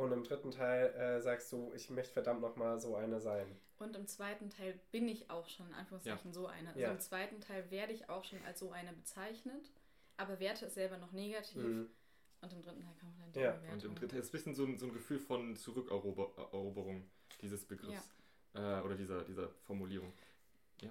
[0.00, 3.46] Und im dritten Teil äh, sagst du, ich möchte verdammt nochmal so eine sein.
[3.78, 6.68] Und im zweiten Teil bin ich auch schon in Anführungszeichen so eine.
[6.68, 6.90] Also Ja.
[6.90, 9.70] im zweiten Teil werde ich auch schon als so eine bezeichnet,
[10.16, 11.62] aber werte es selber noch negativ.
[11.62, 11.90] Mhm.
[12.40, 13.50] Und im dritten Teil kommt dann die Ja.
[13.52, 13.72] Bewertung.
[13.74, 17.10] Und im dritten ist ein bisschen so ein, so ein Gefühl von Zurückeroberung
[17.42, 18.08] dieses Begriffs.
[18.54, 20.14] Äh, oder dieser, dieser Formulierung.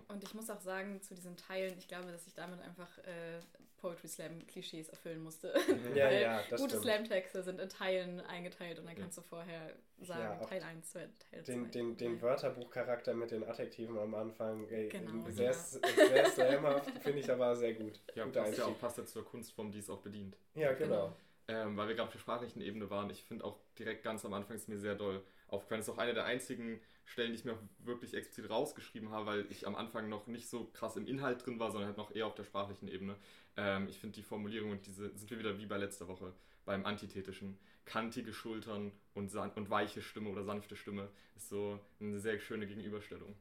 [0.08, 3.39] Und ich muss auch sagen, zu diesen Teilen, ich glaube, dass ich damit einfach äh,
[3.79, 5.53] Poetry Slam Klischees erfüllen musste.
[5.95, 6.79] Ja, Weil ja, das Gute.
[6.79, 11.09] Slam-Texte sind in Teilen eingeteilt und dann kannst du vorher sagen, Ja, Teil 1, Teil
[11.43, 11.51] 2.
[11.51, 15.53] Den, den, den Wörterbuchcharakter mit den Adjektiven am Anfang, ey, Genau, sehr, ja.
[15.53, 17.99] sehr slamhaft, finde ich aber sehr gut.
[18.15, 20.37] Ja, Guter passt ja auch passt ja zur Kunstform, die es auch bedient.
[20.53, 21.15] Ja, genau.
[21.47, 24.33] Ähm, weil wir gerade auf der sprachlichen Ebene waren, ich finde auch direkt ganz am
[24.33, 25.79] Anfang ist mir sehr doll aufgefallen.
[25.79, 29.25] Das ist auch eine der einzigen Stellen, die ich mir auch wirklich explizit rausgeschrieben habe,
[29.25, 32.13] weil ich am Anfang noch nicht so krass im Inhalt drin war, sondern halt noch
[32.13, 33.15] eher auf der sprachlichen Ebene.
[33.60, 36.34] Ähm, ich finde die Formulierung und diese sind wir wieder wie bei letzter Woche
[36.65, 37.60] beim Antithetischen.
[37.84, 43.36] Kantige Schultern und, und weiche Stimme oder sanfte Stimme ist so eine sehr schöne Gegenüberstellung.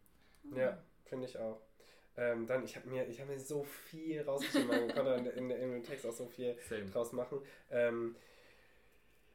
[0.57, 1.61] Ja, finde ich auch.
[2.17, 5.51] Ähm, dann, ich habe mir, ich hab mir so viel rausgeschrieben, man konnte in, in,
[5.51, 6.87] in dem Text auch so viel Same.
[6.87, 7.41] draus machen.
[7.71, 8.17] Ähm,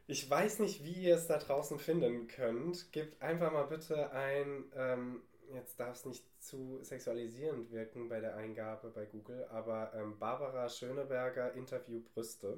[0.08, 2.92] ich weiß nicht, wie ihr es da draußen finden könnt.
[2.92, 5.22] Gebt einfach mal bitte ein, ähm,
[5.54, 10.70] jetzt darf es nicht zu sexualisierend wirken bei der Eingabe bei Google, aber ähm, Barbara
[10.70, 12.58] Schöneberger Interview Brüste.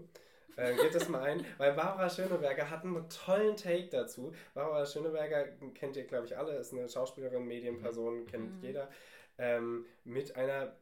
[0.58, 4.34] Äh, gebt es mal ein, weil Barbara Schöneberger hat einen tollen Take dazu.
[4.53, 8.63] Barbara Schöneberger kennt ihr, glaube ich, alle, ist eine Schauspielerin, Medienperson, kennt Mhm.
[8.63, 8.89] jeder.
[9.38, 10.73] Ähm, mit einer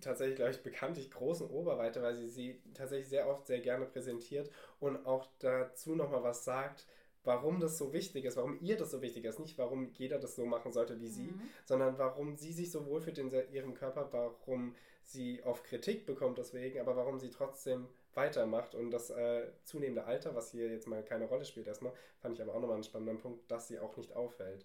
[0.00, 4.50] tatsächlich, glaube ich, bekanntlich großen Oberweite, weil sie sie tatsächlich sehr oft sehr gerne präsentiert
[4.80, 6.86] und auch dazu nochmal was sagt,
[7.24, 9.38] warum das so wichtig ist, warum ihr das so wichtig ist.
[9.38, 11.40] Nicht, warum jeder das so machen sollte wie sie, Mhm.
[11.64, 16.80] sondern warum sie sich so wohlfühlt in ihrem Körper, warum sie oft Kritik bekommt deswegen,
[16.80, 21.26] aber warum sie trotzdem weitermacht und das äh, zunehmende Alter, was hier jetzt mal keine
[21.26, 24.12] Rolle spielt erstmal, fand ich aber auch nochmal einen spannenden Punkt, dass sie auch nicht
[24.14, 24.64] auffällt.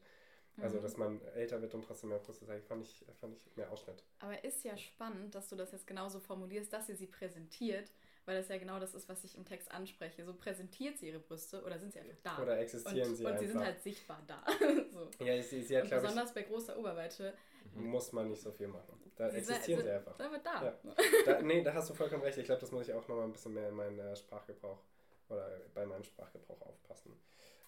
[0.60, 0.82] Also, Mhm.
[0.82, 4.04] dass man älter wird und trotzdem mehr Brüste zeigt, fand ich, fand ich mehr Ausschnitt.
[4.20, 7.92] Aber ist ja spannend, dass du das jetzt genauso formulierst, dass sie sie präsentiert,
[8.28, 10.26] weil das ja genau das ist, was ich im Text anspreche.
[10.26, 12.42] So präsentiert sie ihre Brüste oder sind sie einfach da?
[12.44, 13.42] Oder und, existieren sie und einfach.
[13.42, 14.44] sie sind halt sichtbar da.
[14.92, 15.10] so.
[15.24, 17.34] ja, sie, sie hat, Und glaube ich, besonders bei großer Oberweite
[17.74, 19.00] muss man nicht so viel machen.
[19.16, 20.18] Da sie existieren sind- sie einfach.
[20.18, 20.66] sind einfach da.
[20.66, 20.96] Ja.
[21.26, 22.38] Da, nee, da hast du vollkommen recht.
[22.38, 24.82] Ich glaube, das muss ich auch nochmal ein bisschen mehr in meinen äh, Sprachgebrauch
[25.30, 27.18] oder bei meinem Sprachgebrauch aufpassen.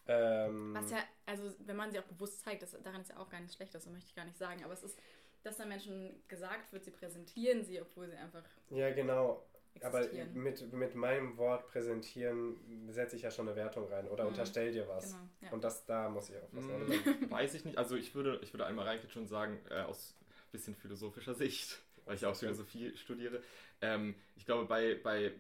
[0.07, 3.29] Ähm, Was ja, also wenn man sie auch bewusst zeigt, das, daran ist ja auch
[3.29, 4.63] gar nichts Schlechtes, so möchte ich gar nicht sagen.
[4.63, 4.97] Aber es ist,
[5.43, 9.45] dass da Menschen gesagt wird, sie präsentieren sie, obwohl sie einfach ja, genau.
[9.81, 12.57] Aber mit, mit meinem Wort präsentieren
[12.91, 14.29] setze ich ja schon eine Wertung rein oder Mhm.
[14.31, 15.11] unterstell dir was.
[15.11, 15.51] Genau, ja.
[15.51, 16.85] Und das da muss ich aufpassen.
[16.87, 17.77] Mm, Weiß ich nicht.
[17.77, 21.79] Also ich würde, ich würde einmal reingehen schon sagen, äh, aus ein bisschen philosophischer Sicht,
[22.05, 23.41] weil ich auch Philosophie studiere.
[23.81, 25.31] Ähm, ich glaube, bei, bei,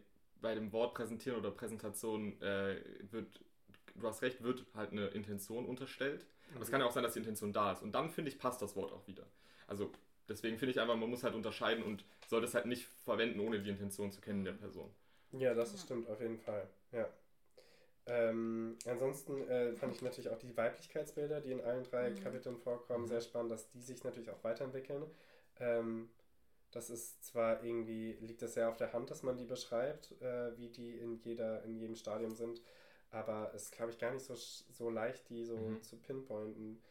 [0.41, 2.77] bei dem Wort präsentieren oder Präsentation äh,
[3.11, 3.41] wird,
[3.95, 6.25] du hast recht, wird halt eine Intention unterstellt.
[6.53, 7.83] Aber es kann ja auch sein, dass die Intention da ist.
[7.83, 9.25] Und dann, finde ich, passt das Wort auch wieder.
[9.67, 9.91] Also
[10.29, 13.61] deswegen finde ich einfach, man muss halt unterscheiden und sollte es halt nicht verwenden, ohne
[13.61, 14.93] die Intention zu kennen der Person.
[15.31, 15.79] Ja, das Ja.
[15.81, 16.67] stimmt, auf jeden Fall.
[16.91, 17.07] Ja.
[18.07, 22.15] Ähm, ansonsten äh, fand ich natürlich auch die Weiblichkeitsbilder, die in allen drei Mhm.
[22.23, 23.07] Kapiteln vorkommen, Mhm.
[23.07, 25.05] sehr spannend, dass die sich natürlich auch weiterentwickeln.
[25.59, 26.09] Ähm,
[26.71, 30.57] das ist zwar irgendwie, liegt es sehr auf der Hand, dass man die beschreibt, äh,
[30.57, 32.61] wie die in, jeder, in jedem Stadium sind,
[33.11, 35.81] aber es ist, glaube ich, gar nicht so, so leicht, die so Mhm.
[35.81, 36.81] zu pinpointen.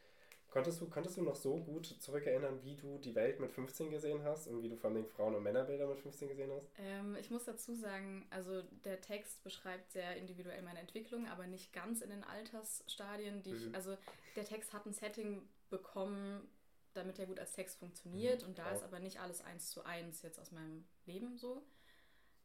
[0.51, 4.25] Konntest du, konntest du noch so gut zurückerinnern, wie du die Welt mit 15 gesehen
[4.25, 6.69] hast und wie du vor allem Frauen- und Männerbilder mit 15 gesehen hast?
[6.77, 11.73] Ähm, ich muss dazu sagen, also der Text beschreibt sehr individuell meine Entwicklung, aber nicht
[11.73, 13.55] ganz in den Altersstadien, die Mhm.
[13.55, 13.97] ich, also
[14.37, 16.49] der Text hat ein Setting bekommen,
[16.95, 18.77] damit er gut als Text funktioniert und da Auch.
[18.77, 21.63] ist aber nicht alles eins zu eins jetzt aus meinem Leben so.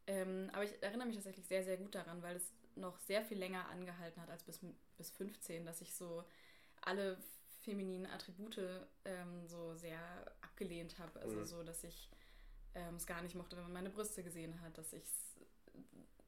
[0.06, 3.38] Ähm, aber ich erinnere mich tatsächlich sehr, sehr gut daran, weil es noch sehr viel
[3.38, 4.60] länger angehalten hat als bis,
[4.96, 6.24] bis 15, dass ich so
[6.82, 7.18] alle
[7.64, 8.60] femininen Attribute
[9.04, 9.98] ähm, so sehr
[10.42, 11.20] abgelehnt habe.
[11.20, 11.44] Also Mhm.
[11.44, 12.10] so, dass ich
[12.74, 15.36] ähm, es gar nicht mochte, wenn man meine Brüste gesehen hat, dass ich es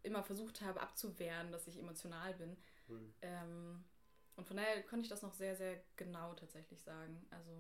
[0.03, 2.57] immer versucht habe abzuwehren, dass ich emotional bin.
[2.89, 3.13] Mhm.
[3.23, 3.85] Ähm,
[4.37, 7.27] und von daher konnte ich das noch sehr, sehr genau tatsächlich sagen.
[7.31, 7.53] Also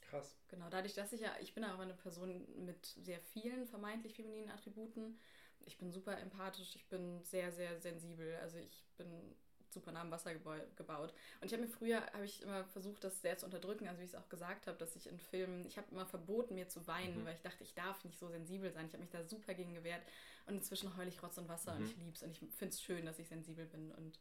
[0.00, 0.36] Krass.
[0.48, 4.50] genau, dadurch, dass ich ja, ich bin auch eine Person mit sehr vielen vermeintlich femininen
[4.50, 5.18] Attributen.
[5.66, 8.36] Ich bin super empathisch, ich bin sehr, sehr sensibel.
[8.36, 9.34] Also ich bin
[9.72, 11.12] super nah am Wasser gebau- gebaut.
[11.40, 14.04] Und ich habe mir früher, habe ich immer versucht, das sehr zu unterdrücken, also wie
[14.04, 16.86] ich es auch gesagt habe, dass ich in Filmen, ich habe immer verboten, mir zu
[16.86, 17.24] weinen, Mhm.
[17.26, 18.86] weil ich dachte, ich darf nicht so sensibel sein.
[18.86, 20.02] Ich habe mich da super gegen gewehrt.
[20.46, 21.86] Und inzwischen heule ich Rotz und Wasser und Mhm.
[21.86, 22.22] ich liebe es.
[22.22, 23.92] Und ich finde es schön, dass ich sensibel bin.
[23.92, 24.18] Und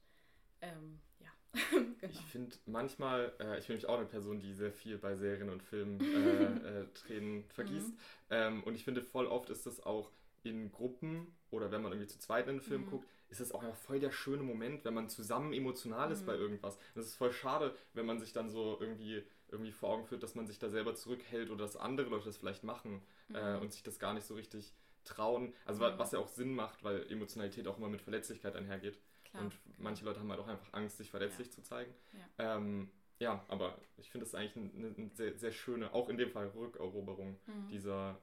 [0.61, 1.29] Ähm, ja.
[1.71, 2.13] genau.
[2.13, 5.49] Ich finde manchmal, äh, ich bin nämlich auch eine Person, die sehr viel bei Serien
[5.49, 6.01] und Filmen äh,
[6.81, 7.91] äh, Tränen vergießt.
[7.91, 7.97] Mhm.
[8.29, 10.11] Ähm, und ich finde, voll oft ist das auch
[10.43, 12.89] in Gruppen oder wenn man irgendwie zu zweit in einen Film mhm.
[12.89, 16.25] guckt, ist es auch einfach voll der schöne Moment, wenn man zusammen emotional ist mhm.
[16.25, 16.75] bei irgendwas.
[16.95, 20.23] Und es ist voll schade, wenn man sich dann so irgendwie, irgendwie vor Augen führt,
[20.23, 23.01] dass man sich da selber zurückhält oder dass andere Leute das vielleicht machen
[23.33, 23.61] äh, mhm.
[23.61, 24.73] und sich das gar nicht so richtig
[25.05, 25.53] trauen.
[25.65, 28.99] Also was ja auch Sinn macht, weil Emotionalität auch immer mit Verletzlichkeit einhergeht.
[29.25, 29.75] Klar, und okay.
[29.77, 31.53] manche Leute haben halt auch einfach Angst, sich verletzlich ja.
[31.53, 31.93] zu zeigen.
[32.37, 32.55] Ja.
[32.57, 36.31] Ähm, ja, aber ich finde es eigentlich eine, eine, sehr, sehr schöne, auch in dem
[36.31, 37.67] Fall Rückeroberung mhm.
[37.67, 38.15] dieser, äh,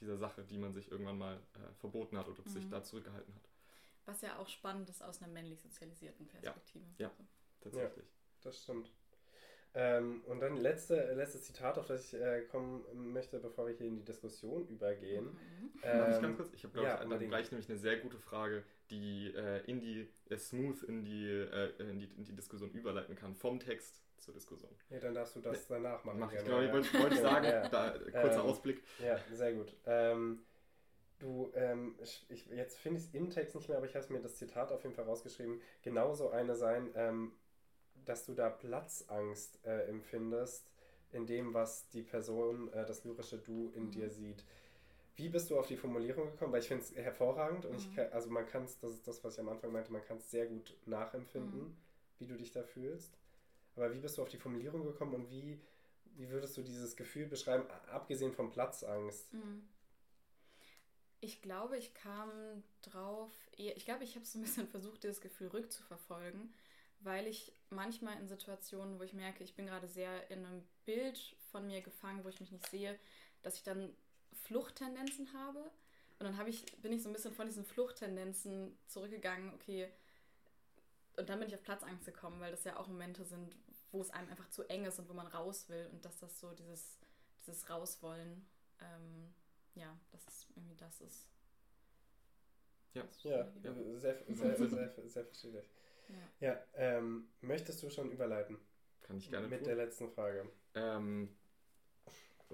[0.00, 2.50] dieser Sache, die man sich irgendwann mal äh, verboten hat oder mhm.
[2.50, 3.48] sich da zurückgehalten hat.
[4.06, 6.84] Was ja auch spannend ist aus einer männlich sozialisierten Perspektive.
[6.98, 7.12] Ja, ja
[7.64, 7.78] also.
[7.78, 8.06] tatsächlich.
[8.06, 8.90] Ja, das stimmt.
[9.76, 13.88] Ähm, und dann letzte, letztes Zitat, auf das ich äh, kommen möchte, bevor wir hier
[13.88, 15.24] in die Diskussion übergehen.
[15.24, 15.72] Mhm.
[15.82, 16.52] Ähm, Darf ich ganz kurz?
[16.52, 20.08] Ich habe, glaube ja, ich, gleich nämlich eine sehr gute Frage, die äh, in die
[20.30, 24.34] äh, smooth in die, äh, in, die, in die Diskussion überleiten kann, vom Text zur
[24.34, 24.70] Diskussion.
[24.90, 26.18] Ja, dann darfst du das danach machen.
[26.18, 27.68] Mach ich, glaube ich, wollte, wollte sagen, ja.
[27.68, 28.82] da, kurzer ähm, Ausblick.
[29.02, 29.76] Ja, sehr gut.
[29.86, 30.44] Ähm,
[31.18, 34.20] du, ähm, ich, jetzt finde ich es im Text nicht mehr, aber ich habe mir
[34.20, 35.60] das Zitat auf jeden Fall rausgeschrieben.
[35.82, 37.32] Genauso eine sein, ähm,
[38.04, 40.70] dass du da Platzangst äh, empfindest
[41.12, 43.90] in dem, was die Person, äh, das lyrische Du in mhm.
[43.90, 44.44] dir sieht.
[45.16, 46.52] Wie bist du auf die Formulierung gekommen?
[46.52, 47.78] Weil ich finde es hervorragend und mhm.
[47.78, 50.04] ich kann, also man kann es, das ist das, was ich am Anfang meinte, man
[50.04, 51.76] kann es sehr gut nachempfinden, mhm.
[52.18, 53.16] wie du dich da fühlst.
[53.76, 55.60] Aber wie bist du auf die Formulierung gekommen und wie,
[56.16, 59.32] wie würdest du dieses Gefühl beschreiben, abgesehen von Platzangst?
[59.32, 59.68] Mhm.
[61.20, 65.48] Ich glaube, ich kam drauf, ich glaube, ich habe so ein bisschen versucht, dieses Gefühl
[65.48, 66.52] rückzuverfolgen
[67.04, 71.18] weil ich manchmal in Situationen, wo ich merke, ich bin gerade sehr in einem Bild
[71.50, 72.98] von mir gefangen, wo ich mich nicht sehe,
[73.42, 73.94] dass ich dann
[74.32, 75.70] Fluchttendenzen habe.
[76.18, 79.88] Und dann ich, bin ich so ein bisschen von diesen Fluchttendenzen zurückgegangen, okay,
[81.16, 83.54] und dann bin ich auf Platzangst gekommen, weil das ja auch Momente sind,
[83.94, 86.38] wo es einem einfach zu eng ist und wo man raus will und dass das
[86.40, 86.98] so dieses,
[87.46, 88.44] dieses Rauswollen,
[88.80, 89.32] ähm,
[89.74, 91.28] ja, dass es irgendwie das ist.
[92.92, 95.70] Ja, ja, sehr, sehr, sehr, sehr, sehr verständlich.
[96.40, 98.58] Ja, ja ähm, möchtest du schon überleiten?
[99.00, 99.68] Kann ich gerne Mit tun.
[99.68, 100.50] der letzten Frage.
[100.74, 101.36] Ähm,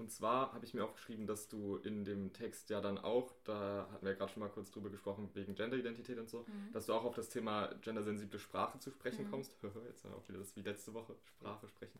[0.01, 3.87] und zwar habe ich mir aufgeschrieben, dass du in dem Text ja dann auch, da
[3.91, 6.71] hatten wir ja gerade schon mal kurz drüber gesprochen, wegen Genderidentität und so, mhm.
[6.73, 9.31] dass du auch auf das Thema gendersensible Sprache zu sprechen mhm.
[9.31, 9.55] kommst.
[9.87, 11.99] Jetzt auch wieder das wie letzte Woche, Sprache sprechen.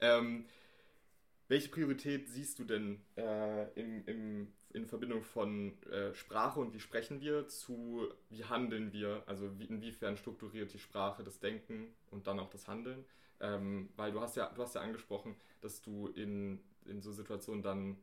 [0.00, 0.44] Ähm,
[1.48, 6.80] welche Priorität siehst du denn äh, im, im, in Verbindung von äh, Sprache und wie
[6.80, 9.22] sprechen wir zu wie handeln wir?
[9.24, 13.06] Also wie, inwiefern strukturiert die Sprache das Denken und dann auch das Handeln?
[13.40, 17.62] Ähm, weil du hast ja, du hast ja angesprochen, dass du in, in so Situationen
[17.62, 17.96] dann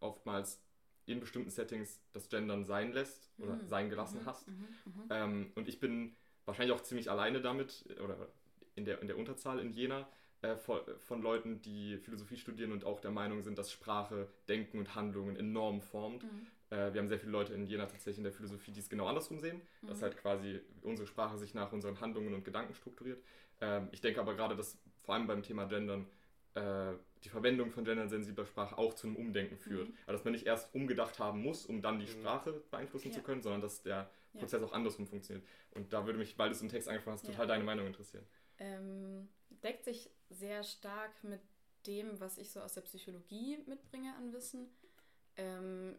[0.00, 0.60] oftmals
[1.06, 3.66] in bestimmten Settings das Gendern sein lässt oder mhm.
[3.66, 4.26] sein gelassen mhm.
[4.26, 4.48] hast.
[4.48, 4.54] Mhm.
[4.84, 5.02] mhm.
[5.10, 8.28] Ähm, und ich bin wahrscheinlich auch ziemlich alleine damit oder
[8.74, 10.08] in der, in der Unterzahl in Jena,
[10.42, 14.78] äh, von, von, Leuten, die Philosophie studieren und auch der Meinung sind, dass Sprache Denken
[14.78, 16.24] und Handlungen enorm formt.
[16.24, 16.46] Mhm.
[16.70, 19.06] Äh, wir haben sehr viele Leute in Jena tatsächlich in der Philosophie, die es genau
[19.06, 19.86] andersrum sehen, mhm.
[19.86, 23.22] dass halt quasi unsere Sprache sich nach unseren Handlungen und Gedanken strukturiert.
[23.60, 26.06] Ähm, ich denke aber gerade, dass vor allem beim Thema Gendern
[26.54, 26.92] äh,
[27.24, 29.88] die Verwendung von gendersensibler Sprache auch zu einem Umdenken führt.
[29.88, 29.96] Mhm.
[30.06, 32.10] Also dass man nicht erst umgedacht haben muss, um dann die mhm.
[32.10, 33.14] Sprache beeinflussen ja.
[33.14, 34.40] zu können, sondern dass der ja.
[34.40, 35.46] Prozess auch andersrum funktioniert.
[35.72, 37.30] Und da würde mich, weil du es im Text angesprochen hast, ja.
[37.30, 38.24] total deine Meinung interessieren.
[38.58, 39.28] Ähm,
[39.62, 41.40] deckt sich sehr stark mit
[41.86, 44.68] dem, was ich so aus der Psychologie mitbringe an Wissen.
[45.36, 45.96] Ähm,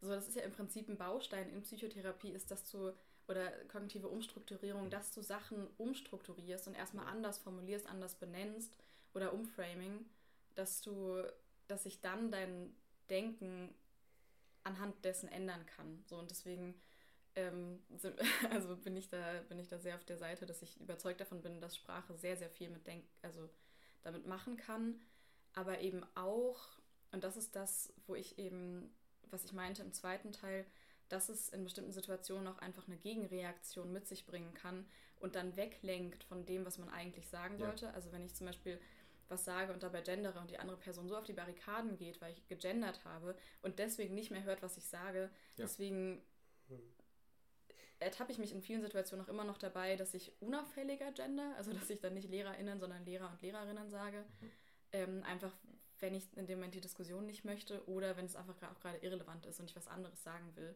[0.00, 2.92] so, das ist ja im Prinzip ein Baustein in Psychotherapie, ist, dass du,
[3.28, 8.72] oder kognitive Umstrukturierung, dass du Sachen umstrukturierst und erstmal anders formulierst, anders benennst
[9.14, 10.06] oder umframing,
[10.60, 11.22] dass du,
[11.68, 12.76] dass sich dann dein
[13.08, 13.74] Denken
[14.62, 16.04] anhand dessen ändern kann.
[16.06, 16.80] So, und deswegen
[17.34, 17.80] ähm,
[18.50, 21.40] also bin ich, da, bin ich da sehr auf der Seite, dass ich überzeugt davon
[21.40, 23.48] bin, dass Sprache sehr, sehr viel mit Denk also
[24.02, 25.00] damit machen kann,
[25.54, 26.58] aber eben auch,
[27.12, 28.94] und das ist das, wo ich eben,
[29.30, 30.66] was ich meinte im zweiten Teil,
[31.08, 34.86] dass es in bestimmten Situationen auch einfach eine Gegenreaktion mit sich bringen kann
[35.18, 37.66] und dann weglenkt von dem, was man eigentlich sagen ja.
[37.66, 37.92] wollte.
[37.94, 38.80] Also wenn ich zum Beispiel
[39.30, 42.32] was sage und dabei gendere und die andere Person so auf die Barrikaden geht, weil
[42.32, 45.64] ich gegendert habe und deswegen nicht mehr hört, was ich sage, ja.
[45.64, 46.22] deswegen
[48.00, 51.72] ertappe ich mich in vielen Situationen auch immer noch dabei, dass ich unauffälliger gender, also
[51.72, 54.24] dass ich dann nicht LehrerInnen, sondern Lehrer und Lehrerinnen sage.
[54.40, 54.50] Mhm.
[54.92, 55.52] Ähm, einfach,
[56.00, 58.98] wenn ich in dem Moment die Diskussion nicht möchte oder wenn es einfach auch gerade
[58.98, 60.74] irrelevant ist und ich was anderes sagen will.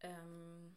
[0.00, 0.76] Ähm,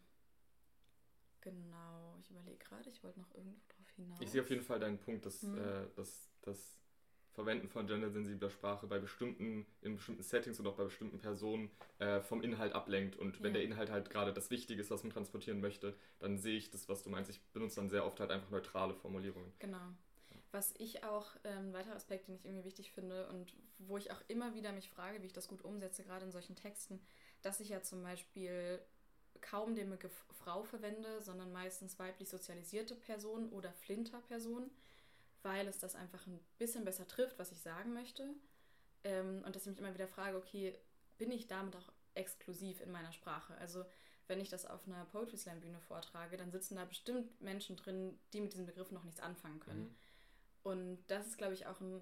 [1.40, 4.20] genau, ich überlege gerade, ich wollte noch irgendwo drauf hinaus.
[4.20, 5.58] Ich sehe auf jeden Fall deinen Punkt, dass, mhm.
[5.58, 6.76] äh, dass, dass
[7.36, 12.20] Verwenden von gendersensibler Sprache bei bestimmten, in bestimmten Settings und auch bei bestimmten Personen äh,
[12.20, 13.14] vom Inhalt ablenkt.
[13.14, 13.60] Und wenn ja.
[13.60, 16.88] der Inhalt halt gerade das Wichtige ist, was man transportieren möchte, dann sehe ich das,
[16.88, 17.30] was du meinst.
[17.30, 19.52] Ich benutze dann sehr oft halt einfach neutrale Formulierungen.
[19.58, 19.92] Genau.
[20.50, 24.10] Was ich auch, ähm, ein weiterer Aspekt, den ich irgendwie wichtig finde und wo ich
[24.10, 27.00] auch immer wieder mich frage, wie ich das gut umsetze, gerade in solchen Texten,
[27.42, 28.80] dass ich ja zum Beispiel
[29.42, 34.70] kaum den Begriff Frau verwende, sondern meistens weiblich sozialisierte Person oder Flinter-Person,
[35.46, 38.28] weil es das einfach ein bisschen besser trifft, was ich sagen möchte.
[39.04, 40.74] Ähm, und dass ich mich immer wieder frage, okay,
[41.18, 43.56] bin ich damit auch exklusiv in meiner Sprache?
[43.58, 43.84] Also
[44.26, 48.18] wenn ich das auf einer Poetry Slam Bühne vortrage, dann sitzen da bestimmt Menschen drin,
[48.32, 49.84] die mit diesem Begriff noch nichts anfangen können.
[49.84, 49.96] Mhm.
[50.64, 52.00] Und das ist, glaube ich, auch ein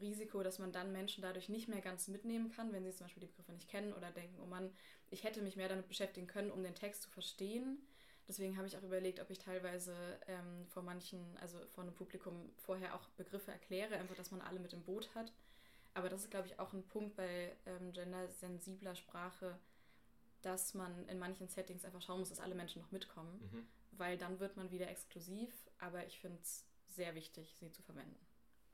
[0.00, 3.22] Risiko, dass man dann Menschen dadurch nicht mehr ganz mitnehmen kann, wenn sie zum Beispiel
[3.22, 4.70] die Begriffe nicht kennen oder denken, oh Mann,
[5.10, 7.86] ich hätte mich mehr damit beschäftigen können, um den Text zu verstehen.
[8.28, 9.94] Deswegen habe ich auch überlegt, ob ich teilweise
[10.26, 14.58] ähm, vor manchen, also vor einem Publikum vorher auch Begriffe erkläre, einfach, dass man alle
[14.58, 15.32] mit im Boot hat.
[15.94, 19.58] Aber das ist, glaube ich, auch ein Punkt bei ähm, gendersensibler Sprache,
[20.42, 23.66] dass man in manchen Settings einfach schauen muss, dass alle Menschen noch mitkommen, mhm.
[23.92, 25.50] weil dann wird man wieder exklusiv.
[25.78, 28.18] Aber ich finde es sehr wichtig, sie zu verwenden.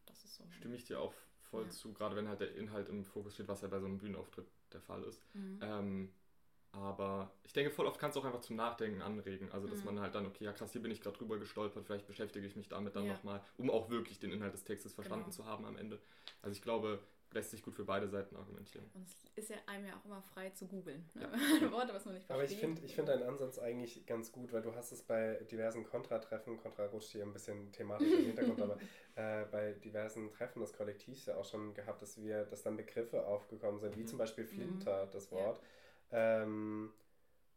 [0.06, 0.44] Das ist so.
[0.50, 1.70] Stimme ich dir auch voll ja.
[1.70, 4.46] zu, gerade wenn halt der Inhalt im Fokus steht, was ja bei so einem Bühnenauftritt
[4.72, 5.22] der Fall ist.
[5.34, 5.60] Mhm.
[5.62, 6.14] Ähm,
[6.72, 9.50] aber ich denke, voll oft kann es auch einfach zum Nachdenken anregen.
[9.52, 9.86] Also, dass mhm.
[9.86, 12.56] man halt dann, okay, ja krass, hier bin ich gerade drüber gestolpert, vielleicht beschäftige ich
[12.56, 13.12] mich damit dann ja.
[13.12, 15.36] nochmal, um auch wirklich den Inhalt des Textes verstanden genau.
[15.36, 15.98] zu haben am Ende.
[16.40, 17.00] Also, ich glaube,
[17.34, 18.84] lässt sich gut für beide Seiten argumentieren.
[18.94, 21.04] Und es ist ja einem ja auch immer frei zu googeln.
[21.14, 21.30] Ne?
[21.60, 21.72] Ja.
[21.72, 22.30] Worte, was man nicht versteht.
[22.30, 25.34] Aber ich finde ich find deinen Ansatz eigentlich ganz gut, weil du hast es bei
[25.50, 28.78] diversen Kontra-Treffen, Kontra rutscht hier ein bisschen thematisch im Hintergrund, aber
[29.16, 33.26] äh, bei diversen Treffen des Kollektivs ja auch schon gehabt, dass wir, dass dann Begriffe
[33.26, 34.08] aufgekommen sind, wie mhm.
[34.08, 35.10] zum Beispiel Flinter, mhm.
[35.12, 35.58] das Wort.
[35.58, 35.64] Ja.
[36.12, 36.92] Ähm,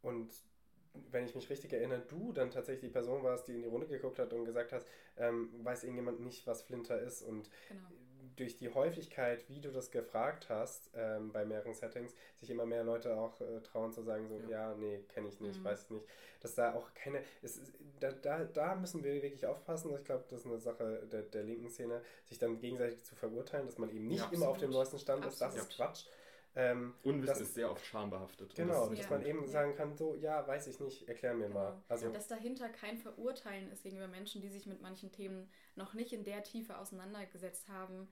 [0.01, 0.31] und
[1.11, 3.87] wenn ich mich richtig erinnere, du dann tatsächlich die Person warst, die in die Runde
[3.87, 4.87] geguckt hat und gesagt hast,
[5.17, 7.21] ähm, weiß irgendjemand nicht, was Flinter ist.
[7.21, 7.81] Und genau
[8.35, 12.83] durch die Häufigkeit, wie du das gefragt hast, ähm, bei mehreren Settings, sich immer mehr
[12.83, 15.63] Leute auch äh, trauen zu sagen, so, ja, ja nee, kenne ich nicht, mhm.
[15.63, 16.05] weiß nicht.
[16.41, 17.61] Dass da auch keine, es,
[17.99, 19.93] da, da, da müssen wir wirklich aufpassen.
[19.97, 23.65] Ich glaube, das ist eine Sache der, der linken Szene, sich dann gegenseitig zu verurteilen,
[23.65, 25.53] dass man eben nicht ja, immer auf dem neuesten Stand absolut.
[25.53, 25.57] ist.
[25.57, 26.05] Das ist Quatsch.
[26.57, 28.55] Ähm, Unwissen das, ist sehr oft schambehaftet.
[28.55, 31.59] Genau, das dass man eben sagen kann, so, ja, weiß ich nicht, erklär mir genau.
[31.59, 31.83] mal.
[31.89, 36.13] Also, dass dahinter kein Verurteilen ist gegenüber Menschen, die sich mit manchen Themen noch nicht
[36.13, 38.07] in der Tiefe auseinandergesetzt haben,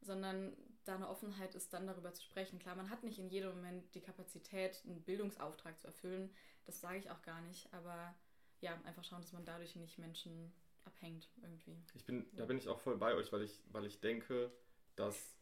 [0.00, 2.60] sondern da eine Offenheit ist, dann darüber zu sprechen.
[2.60, 6.30] Klar, man hat nicht in jedem Moment die Kapazität, einen Bildungsauftrag zu erfüllen.
[6.66, 8.14] Das sage ich auch gar nicht, aber
[8.60, 10.52] ja, einfach schauen, dass man dadurch nicht Menschen
[10.84, 11.82] abhängt irgendwie.
[11.94, 14.50] Ich bin, da bin ich auch voll bei euch, weil ich, weil ich denke,
[14.96, 15.37] dass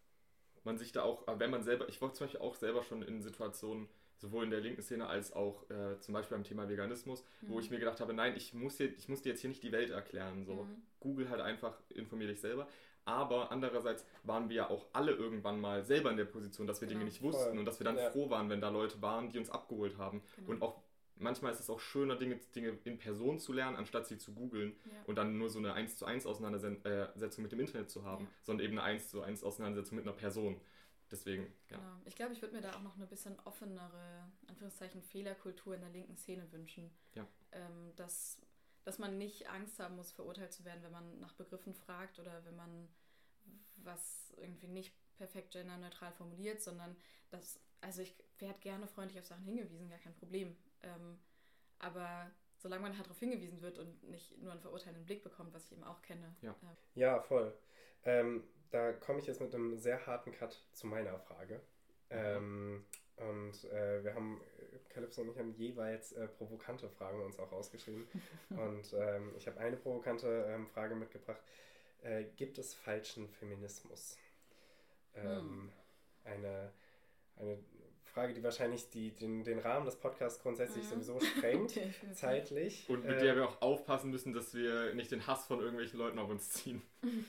[0.66, 3.22] man sich da auch, wenn man selber, ich war zum Beispiel auch selber schon in
[3.22, 7.48] Situationen, sowohl in der linken Szene als auch äh, zum Beispiel beim Thema Veganismus, mhm.
[7.48, 9.62] wo ich mir gedacht habe, nein, ich muss, dir, ich muss dir jetzt hier nicht
[9.62, 10.44] die Welt erklären.
[10.44, 10.64] So.
[10.64, 10.82] Mhm.
[11.00, 12.66] Google halt einfach, informier dich selber.
[13.04, 16.88] Aber andererseits waren wir ja auch alle irgendwann mal selber in der Position, dass wir
[16.88, 16.98] genau.
[16.98, 17.58] Dinge nicht wussten Voll.
[17.58, 18.10] und dass wir dann ja.
[18.10, 20.22] froh waren, wenn da Leute waren, die uns abgeholt haben.
[20.36, 20.50] Genau.
[20.50, 20.82] Und auch
[21.16, 24.76] manchmal ist es auch schöner, Dinge, Dinge in Person zu lernen, anstatt sie zu googeln
[24.84, 24.92] ja.
[25.06, 28.30] und dann nur so eine 1 zu 1 Auseinandersetzung mit dem Internet zu haben, ja.
[28.42, 30.60] sondern eben eine 1 zu 1 Auseinandersetzung mit einer Person.
[31.10, 31.78] Deswegen, ja.
[31.78, 32.00] Genau.
[32.04, 35.90] Ich glaube, ich würde mir da auch noch eine bisschen offenere, Anführungszeichen, Fehlerkultur in der
[35.90, 36.90] linken Szene wünschen.
[37.14, 37.26] Ja.
[37.52, 38.40] Ähm, dass
[38.86, 42.44] dass man nicht Angst haben muss, verurteilt zu werden, wenn man nach Begriffen fragt oder
[42.44, 42.88] wenn man
[43.78, 46.96] was irgendwie nicht perfekt genderneutral formuliert, sondern
[47.30, 50.56] dass, also ich werde gerne freundlich auf Sachen hingewiesen, gar kein Problem.
[50.82, 51.18] Ähm,
[51.78, 55.66] aber solange man halt darauf hingewiesen wird und nicht nur einen verurteilenden Blick bekommt, was
[55.66, 56.34] ich eben auch kenne.
[56.42, 57.52] Ja, äh, ja voll.
[58.04, 61.60] Ähm, da komme ich jetzt mit einem sehr harten Cut zu meiner Frage.
[62.10, 62.16] Mhm.
[62.16, 62.84] Ähm,
[63.16, 64.40] und äh, wir haben,
[64.90, 68.06] Calypso und ich haben jeweils äh, provokante Fragen uns auch ausgeschrieben.
[68.50, 71.40] und ähm, ich habe eine provokante ähm, Frage mitgebracht.
[72.02, 74.18] Äh, gibt es falschen Feminismus?
[75.14, 75.72] Ähm, hm.
[76.24, 76.72] eine,
[77.36, 77.58] eine
[78.16, 81.02] Frage, die wahrscheinlich die, den, den Rahmen des Podcasts grundsätzlich mhm.
[81.02, 81.78] sowieso sprengt,
[82.14, 82.88] zeitlich.
[82.88, 85.98] Und mit äh, der wir auch aufpassen müssen, dass wir nicht den Hass von irgendwelchen
[85.98, 86.82] Leuten auf uns ziehen.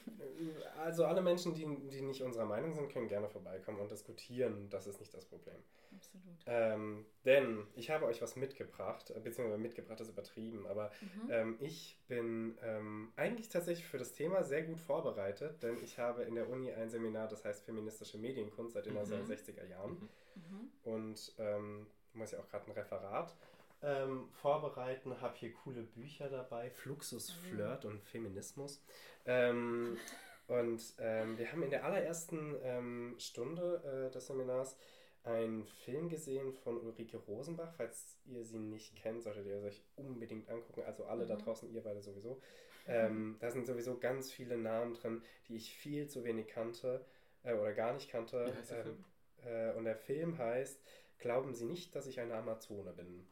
[0.80, 4.70] Also alle Menschen, die, die nicht unserer Meinung sind, können gerne vorbeikommen und diskutieren.
[4.70, 5.56] Das ist nicht das Problem.
[5.96, 6.38] Absolut.
[6.46, 11.32] Ähm, denn ich habe euch was mitgebracht, beziehungsweise mitgebracht ist übertrieben, aber mhm.
[11.32, 16.24] ähm, ich bin ähm, eigentlich tatsächlich für das Thema sehr gut vorbereitet, denn ich habe
[16.24, 19.00] in der Uni ein Seminar, das heißt feministische Medienkunst seit den mhm.
[19.00, 20.08] 1960er Jahren.
[20.38, 20.72] Mhm.
[20.84, 23.36] Und ähm, muss ja auch gerade ein Referat
[23.84, 27.50] ähm, vorbereiten, habe hier coole Bücher dabei, Fluxus, mhm.
[27.50, 28.82] Flirt und Feminismus.
[29.26, 29.98] Ähm,
[30.48, 34.78] und ähm, wir haben in der allerersten ähm, Stunde äh, des Seminars
[35.24, 37.74] einen Film gesehen von Ulrike Rosenbach.
[37.76, 40.84] Falls ihr sie nicht kennt, solltet ihr euch unbedingt angucken.
[40.86, 41.30] Also alle mhm.
[41.30, 42.42] da draußen, ihr beide sowieso.
[42.90, 47.04] Ähm, da sind sowieso ganz viele Namen drin, die ich viel zu wenig kannte.
[47.44, 48.54] äh, oder gar nicht kannte.
[48.72, 49.04] Ähm,
[49.46, 50.80] äh, und der Film heißt
[51.20, 53.28] Glauben Sie nicht, dass ich eine Amazone bin.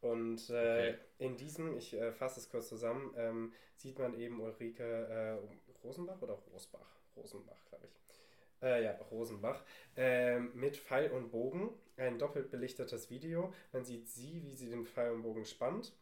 [0.00, 0.98] Und äh, Okay.
[1.18, 6.20] in diesem, ich äh, fasse es kurz zusammen, ähm, sieht man eben Ulrike äh, Rosenbach
[6.22, 6.98] oder Rosbach?
[7.16, 7.92] Rosenbach, glaube ich.
[8.62, 9.64] Äh, ja, Rosenbach.
[9.96, 11.70] Ähm, mit Pfeil und Bogen.
[11.96, 13.52] Ein doppelt belichtetes Video.
[13.72, 15.92] Man sieht sie, wie sie den Pfeil und Bogen spannt.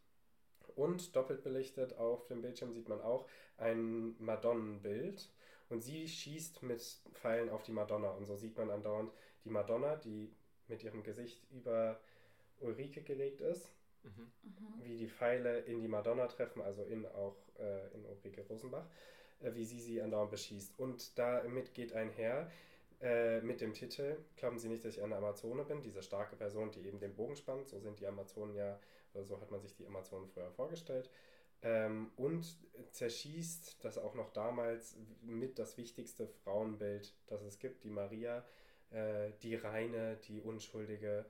[0.74, 3.26] Und doppelt belichtet auf dem Bildschirm sieht man auch
[3.56, 5.30] ein Madonnenbild.
[5.68, 6.82] Und sie schießt mit
[7.14, 8.10] Pfeilen auf die Madonna.
[8.10, 9.10] Und so sieht man andauernd
[9.46, 10.30] die Madonna, die
[10.68, 11.98] mit ihrem Gesicht über
[12.60, 13.72] Ulrike gelegt ist
[14.06, 14.30] Mhm.
[14.42, 14.84] Mhm.
[14.84, 18.86] wie die Pfeile in die Madonna treffen, also in auch äh, in Ulrike Rosenbach,
[19.40, 20.78] äh, wie sie sie andauernd beschießt.
[20.78, 22.50] Und damit geht einher
[23.00, 26.70] äh, mit dem Titel, glauben Sie nicht, dass ich eine Amazone bin, diese starke Person,
[26.70, 28.78] die eben den Bogen spannt, so sind die Amazonen ja,
[29.12, 31.10] oder so hat man sich die Amazonen früher vorgestellt.
[31.62, 32.46] Ähm, und
[32.92, 38.44] zerschießt das auch noch damals mit das wichtigste Frauenbild, das es gibt, die Maria,
[38.90, 41.24] äh, die reine, die unschuldige,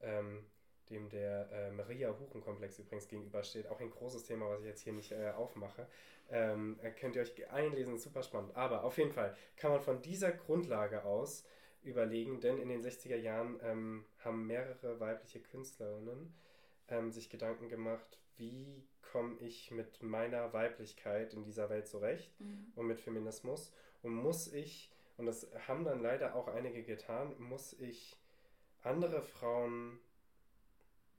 [0.00, 0.44] ähm,
[0.88, 3.68] dem der äh, Maria-Huchen-Komplex übrigens gegenübersteht.
[3.68, 5.86] Auch ein großes Thema, was ich jetzt hier nicht äh, aufmache.
[6.30, 8.56] Ähm, äh, könnt ihr euch einlesen, super spannend.
[8.56, 11.44] Aber auf jeden Fall kann man von dieser Grundlage aus
[11.82, 16.34] überlegen, denn in den 60er Jahren ähm, haben mehrere weibliche Künstlerinnen
[16.88, 22.72] ähm, sich Gedanken gemacht, wie komme ich mit meiner Weiblichkeit in dieser Welt zurecht Mhm.
[22.74, 24.90] und mit Feminismus und muss ich,
[25.20, 28.16] und das haben dann leider auch einige getan, muss ich
[28.82, 30.00] andere Frauen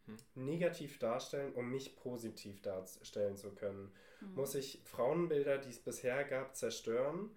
[0.08, 0.18] Hm.
[0.36, 3.93] negativ darstellen, um mich positiv darstellen zu können.
[4.22, 4.36] Mhm.
[4.36, 7.30] Muss ich Frauenbilder, die es bisher gab, zerstören,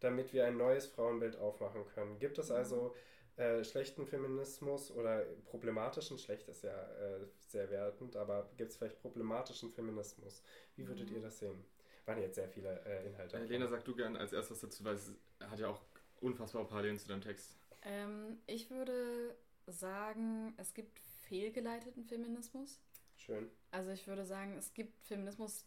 [0.00, 2.18] damit wir ein neues Frauenbild aufmachen können.
[2.18, 2.56] Gibt es Mhm.
[2.56, 2.94] also
[3.36, 9.00] äh, schlechten Feminismus oder problematischen, schlecht ist ja äh, sehr wertend, aber gibt es vielleicht
[9.00, 10.42] problematischen Feminismus?
[10.76, 11.16] Wie würdet Mhm.
[11.16, 11.64] ihr das sehen?
[12.06, 13.36] Waren jetzt sehr viele äh, Inhalte.
[13.36, 15.80] Äh, Lena, sag du gern als erstes dazu, weil es hat ja auch
[16.20, 17.56] unfassbare Parallelen zu deinem Text.
[17.82, 20.98] Ähm, ich würde sagen, es gibt
[21.28, 22.80] fehlgeleiteten Feminismus.
[23.16, 23.50] Schön.
[23.70, 25.66] Also ich würde sagen, es gibt Feminismus,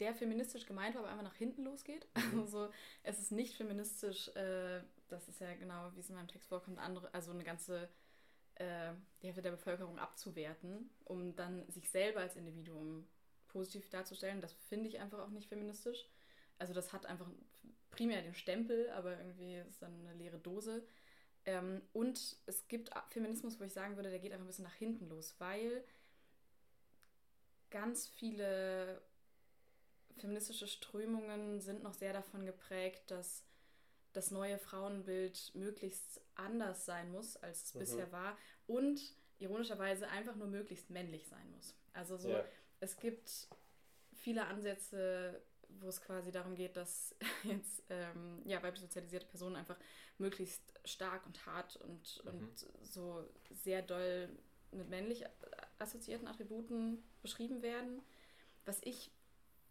[0.00, 2.06] der feministisch gemeint war, aber einfach nach hinten losgeht.
[2.36, 2.70] Also
[3.02, 6.78] es ist nicht feministisch, äh, das ist ja genau, wie es in meinem Text vorkommt,
[6.78, 7.88] andere, also eine ganze
[8.56, 13.06] äh, die Hälfte der Bevölkerung abzuwerten, um dann sich selber als Individuum
[13.48, 14.40] positiv darzustellen.
[14.40, 16.08] Das finde ich einfach auch nicht feministisch.
[16.58, 17.28] Also das hat einfach
[17.96, 20.86] primär den Stempel, aber irgendwie ist dann eine leere Dose.
[21.44, 24.74] Ähm, und es gibt Feminismus, wo ich sagen würde, der geht einfach ein bisschen nach
[24.74, 25.84] hinten los, weil
[27.70, 29.00] ganz viele
[30.18, 33.44] feministische Strömungen sind noch sehr davon geprägt, dass
[34.12, 37.78] das neue Frauenbild möglichst anders sein muss, als es Mhm.
[37.80, 39.00] bisher war und
[39.38, 41.74] ironischerweise einfach nur möglichst männlich sein muss.
[41.92, 42.44] Also so, Ja.
[42.80, 43.48] es gibt
[44.14, 45.42] viele Ansätze,
[45.80, 47.14] wo es quasi darum geht, dass
[47.44, 49.76] jetzt ähm, ja, weiblich sozialisierte Personen einfach
[50.18, 52.30] möglichst stark und hart und, Mhm.
[52.30, 54.28] und so sehr doll
[54.72, 55.24] mit männlich
[55.78, 58.02] assoziierten Attributen beschrieben werden,
[58.64, 59.10] was ich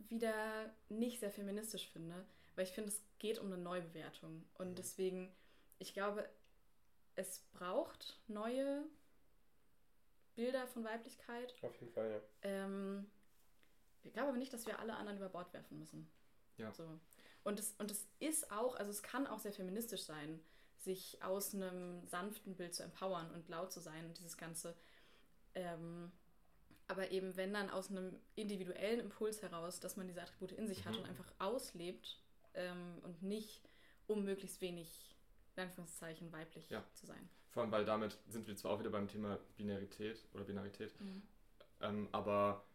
[0.10, 2.26] wieder nicht sehr feministisch finde,
[2.56, 4.46] weil ich finde, es geht um eine Neubewertung.
[4.56, 4.76] Und Mhm.
[4.76, 5.36] deswegen,
[5.80, 6.28] ich glaube,
[7.16, 8.84] es braucht neue
[10.36, 11.56] Bilder von Weiblichkeit.
[11.62, 12.22] Auf jeden Fall, ja.
[12.44, 13.10] Ähm,
[14.06, 16.10] ich glaube aber nicht, dass wir alle anderen über Bord werfen müssen.
[16.58, 16.72] Ja.
[16.74, 17.00] So.
[17.44, 20.40] Und, es, und es ist auch, also es kann auch sehr feministisch sein,
[20.78, 24.76] sich aus einem sanften Bild zu empowern und laut zu sein und dieses Ganze.
[25.54, 26.12] Ähm,
[26.88, 30.86] aber eben, wenn dann aus einem individuellen Impuls heraus, dass man diese Attribute in sich
[30.86, 31.00] hat Mhm.
[31.00, 32.20] und einfach auslebt
[32.54, 33.68] ähm, und nicht,
[34.08, 35.16] um möglichst wenig,
[35.56, 36.84] in Anführungszeichen, weiblich Ja.
[36.94, 37.30] zu sein.
[37.50, 41.24] Vor allem, weil damit sind wir zwar auch wieder beim Thema Binarität oder Binarität, Mhm.
[41.82, 42.66] ähm, aber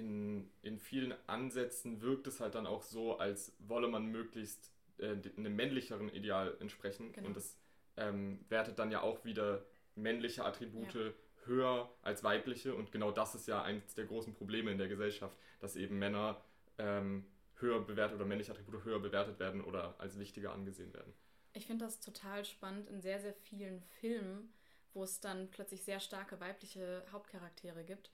[0.00, 5.16] in, in vielen Ansätzen wirkt es halt dann auch so, als wolle man möglichst äh,
[5.36, 7.12] einem männlicheren Ideal entsprechen.
[7.12, 7.28] Genau.
[7.28, 7.58] Und das
[7.96, 12.74] ähm, wertet dann ja auch wieder männliche Attribute höher als weibliche.
[12.74, 16.42] Und genau das ist ja eines der großen Probleme in der Gesellschaft, dass eben Männer
[16.78, 17.26] ähm,
[17.56, 21.12] höher bewertet oder männliche Attribute höher bewertet werden oder als wichtiger angesehen werden.
[21.52, 24.52] Ich finde das total spannend in sehr, sehr vielen Filmen,
[24.94, 28.10] wo es dann plötzlich sehr starke weibliche Hauptcharaktere gibt,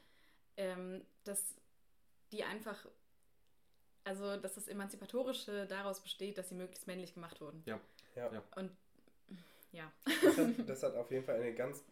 [0.57, 1.57] ähm, dass
[2.33, 2.87] die einfach,
[4.05, 7.62] also dass das Emanzipatorische daraus besteht, dass sie möglichst männlich gemacht wurden.
[7.66, 7.81] Ja.
[8.14, 8.43] Ja.
[8.57, 8.70] Und
[9.72, 11.85] ja, Das hat, das hat auf jeden Fall eine ganz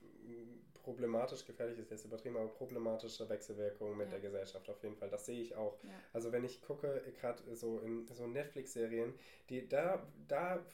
[0.75, 4.13] problematisch, gefährlich ist jetzt übertrieben, aber problematische Wechselwirkung mit Ja.
[4.13, 5.09] der Gesellschaft auf jeden Fall.
[5.11, 5.83] Das sehe ich auch.
[5.83, 5.91] ja.
[6.13, 9.15] Also wenn ich gucke, gerade so in so Netflix-Serien,
[9.49, 10.65] die da, da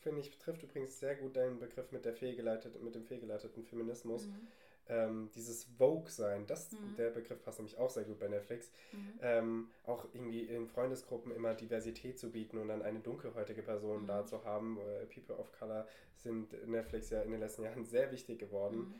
[0.00, 4.26] finde ich, trifft übrigens sehr gut deinen Begriff mit der fehlgeleiteten, mit dem fehlgeleiteten Feminismus.
[4.26, 4.48] Mhm.
[4.88, 6.96] Ähm, dieses Vogue-Sein, das, mhm.
[6.96, 9.18] der Begriff passt nämlich auch sehr gut bei Netflix, mhm.
[9.22, 14.06] ähm, auch irgendwie in Freundesgruppen immer Diversität zu bieten und dann eine dunkelhäutige Person mhm.
[14.06, 14.78] da zu haben.
[14.78, 18.78] Äh, People of Color sind Netflix ja in den letzten Jahren sehr wichtig geworden.
[18.78, 18.94] Mhm.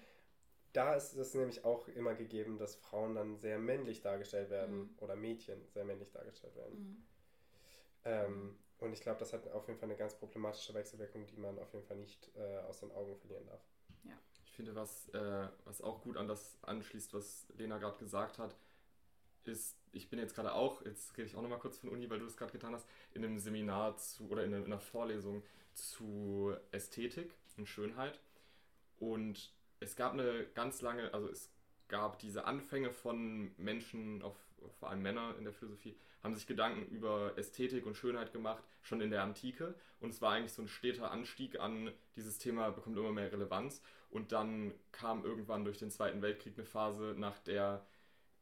[0.73, 4.91] Da ist es nämlich auch immer gegeben, dass Frauen dann sehr männlich dargestellt werden mhm.
[4.99, 6.79] oder Mädchen sehr männlich dargestellt werden.
[6.79, 7.05] Mhm.
[8.05, 11.59] Ähm, und ich glaube, das hat auf jeden Fall eine ganz problematische Wechselwirkung, die man
[11.59, 13.61] auf jeden Fall nicht äh, aus den Augen verlieren darf.
[14.63, 18.55] Finde, was, äh, was auch gut an das anschließt, was Lena gerade gesagt hat,
[19.43, 22.21] ist, ich bin jetzt gerade auch, jetzt rede ich auch nochmal kurz von Uni, weil
[22.21, 25.43] du das gerade getan hast, in einem Seminar zu, oder in einer Vorlesung
[25.75, 28.21] zu Ästhetik und Schönheit.
[29.01, 31.51] Und es gab eine ganz lange, also es
[31.89, 34.37] gab diese Anfänge von Menschen, auf,
[34.79, 39.01] vor allem Männer in der Philosophie, haben sich Gedanken über Ästhetik und Schönheit gemacht, schon
[39.01, 39.75] in der Antike.
[39.99, 43.83] Und es war eigentlich so ein steter Anstieg an, dieses Thema bekommt immer mehr Relevanz.
[44.13, 47.85] Und dann kam irgendwann durch den Zweiten Weltkrieg eine Phase, nach der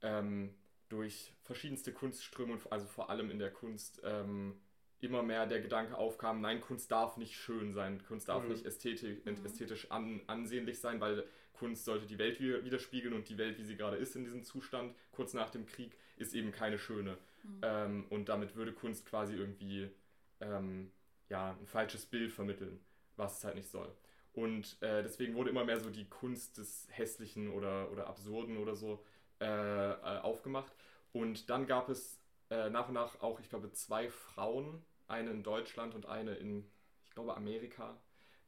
[0.03, 0.53] ähm,
[0.89, 4.61] durch verschiedenste Kunstströmungen, also vor allem in der Kunst, ähm,
[5.01, 8.51] immer mehr der Gedanke aufkam, nein, Kunst darf nicht schön sein, Kunst darf mhm.
[8.51, 9.47] nicht ästhetisch, mhm.
[9.47, 13.77] ästhetisch an, ansehnlich sein, weil Kunst sollte die Welt widerspiegeln und die Welt, wie sie
[13.77, 17.17] gerade ist in diesem Zustand, kurz nach dem Krieg, ist eben keine schöne.
[17.45, 17.61] Mhm.
[17.63, 19.89] Ähm, und damit würde Kunst quasi irgendwie
[20.41, 20.91] ähm,
[21.29, 22.81] ja, ein falsches Bild vermitteln,
[23.17, 23.91] was es halt nicht soll.
[24.33, 28.77] Und äh, deswegen wurde immer mehr so die Kunst des Hässlichen oder, oder Absurden oder
[28.77, 29.05] so
[29.41, 30.73] äh, äh, aufgemacht.
[31.13, 32.21] Und dann gab es
[32.51, 36.65] äh, nach und nach auch, ich glaube, zwei Frauen, eine in Deutschland und eine in,
[37.05, 37.97] ich glaube, Amerika,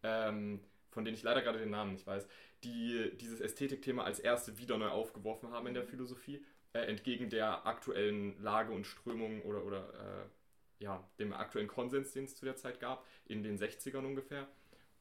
[0.03, 0.61] ähm,
[0.91, 2.29] von denen ich leider gerade den Namen nicht weiß,
[2.63, 7.67] die dieses Ästhetikthema als erste wieder neu aufgeworfen haben in der Philosophie, äh, entgegen der
[7.67, 12.57] aktuellen Lage und Strömung oder, oder äh, ja, dem aktuellen Konsens, den es zu der
[12.57, 14.49] Zeit gab, in den 60ern ungefähr.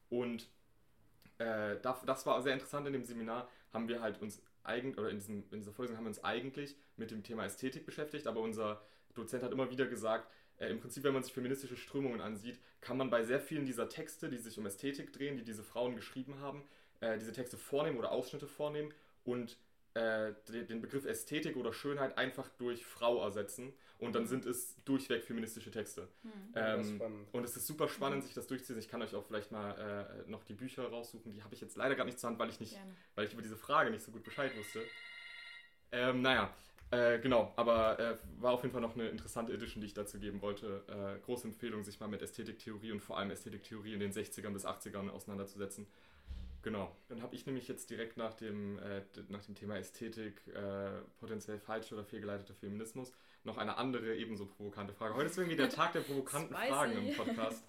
[0.08, 0.48] Und
[1.42, 5.16] äh, das war sehr interessant in dem Seminar, haben wir halt uns eigentlich, oder in,
[5.16, 8.82] diesem, in dieser Vorlesung haben wir uns eigentlich mit dem Thema Ästhetik beschäftigt, aber unser
[9.14, 12.96] Dozent hat immer wieder gesagt, äh, im Prinzip, wenn man sich feministische Strömungen ansieht, kann
[12.96, 16.40] man bei sehr vielen dieser Texte, die sich um Ästhetik drehen, die diese Frauen geschrieben
[16.40, 16.62] haben,
[17.00, 18.92] äh, diese Texte vornehmen oder Ausschnitte vornehmen
[19.24, 19.58] und
[19.94, 24.28] äh, den Begriff Ästhetik oder Schönheit einfach durch Frau ersetzen und dann mhm.
[24.28, 26.08] sind es durchweg feministische Texte.
[26.22, 26.30] Mhm.
[26.54, 28.26] Ähm, und es ist super spannend, mhm.
[28.26, 28.78] sich das durchzuziehen.
[28.78, 31.32] Ich kann euch auch vielleicht mal äh, noch die Bücher raussuchen.
[31.32, 32.76] Die habe ich jetzt leider gar nicht zur Hand, weil ich nicht,
[33.14, 34.80] weil ich über diese Frage nicht so gut Bescheid wusste.
[35.92, 36.54] Ähm, naja,
[36.92, 40.18] äh, genau, aber äh, war auf jeden Fall noch eine interessante Edition, die ich dazu
[40.18, 40.84] geben wollte.
[40.88, 44.66] Äh, große Empfehlung, sich mal mit Ästhetiktheorie und vor allem Ästhetiktheorie in den 60ern bis
[44.66, 45.86] 80ern auseinanderzusetzen.
[46.62, 46.96] Genau.
[47.08, 51.58] Dann habe ich nämlich jetzt direkt nach dem, äh, nach dem Thema Ästhetik, äh, potenziell
[51.58, 53.12] falsch oder fehlgeleiteter Feminismus,
[53.44, 55.14] noch eine andere ebenso provokante Frage.
[55.14, 57.64] Heute ist irgendwie der Tag der provokanten Fragen im Podcast.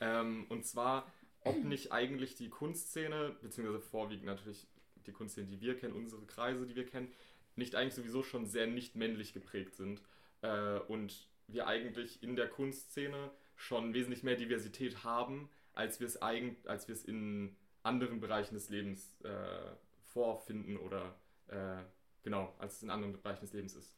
[0.00, 1.10] Ähm, und zwar,
[1.40, 4.66] ob nicht eigentlich die Kunstszene, beziehungsweise vorwiegend natürlich
[5.06, 7.10] die Kunstszene, die wir kennen, unsere Kreise, die wir kennen,
[7.54, 10.02] nicht eigentlich sowieso schon sehr nicht männlich geprägt sind.
[10.42, 16.20] Äh, und wir eigentlich in der Kunstszene schon wesentlich mehr Diversität haben, als wir es
[16.20, 17.56] als wir es in
[17.86, 21.14] anderen Bereichen des Lebens äh, vorfinden oder
[21.48, 21.82] äh,
[22.22, 23.96] genau, als es in anderen Bereichen des Lebens ist.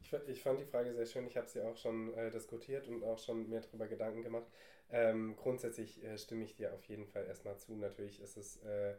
[0.00, 1.26] Ich, ich fand die Frage sehr schön.
[1.26, 4.46] Ich habe sie auch schon äh, diskutiert und auch schon mehr darüber Gedanken gemacht.
[4.90, 7.76] Ähm, grundsätzlich äh, stimme ich dir auf jeden Fall erstmal zu.
[7.76, 8.94] Natürlich ist es äh,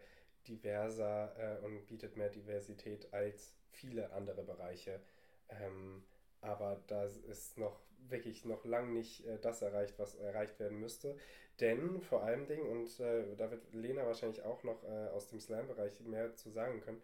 [0.47, 5.01] diverser äh, und bietet mehr Diversität als viele andere Bereiche.
[5.49, 6.03] Ähm,
[6.41, 11.15] aber da ist noch wirklich noch lang nicht äh, das erreicht, was erreicht werden müsste.
[11.59, 15.39] Denn vor allem Dingen, und äh, da wird Lena wahrscheinlich auch noch äh, aus dem
[15.39, 17.01] Slam-Bereich mehr zu sagen können,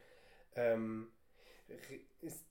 [0.55, 1.07] ähm,
[2.21, 2.45] ist,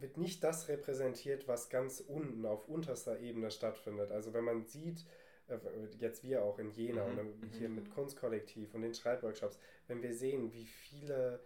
[0.00, 4.10] wird nicht das repräsentiert, was ganz unten auf unterster Ebene stattfindet.
[4.10, 5.04] Also wenn man sieht,
[5.48, 5.58] äh,
[5.98, 7.18] jetzt wir auch in Jena mhm.
[7.18, 7.76] und hier mhm.
[7.76, 11.40] mit Kunstkollektiv und den Schreibworkshops, wenn wir sehen, wie viele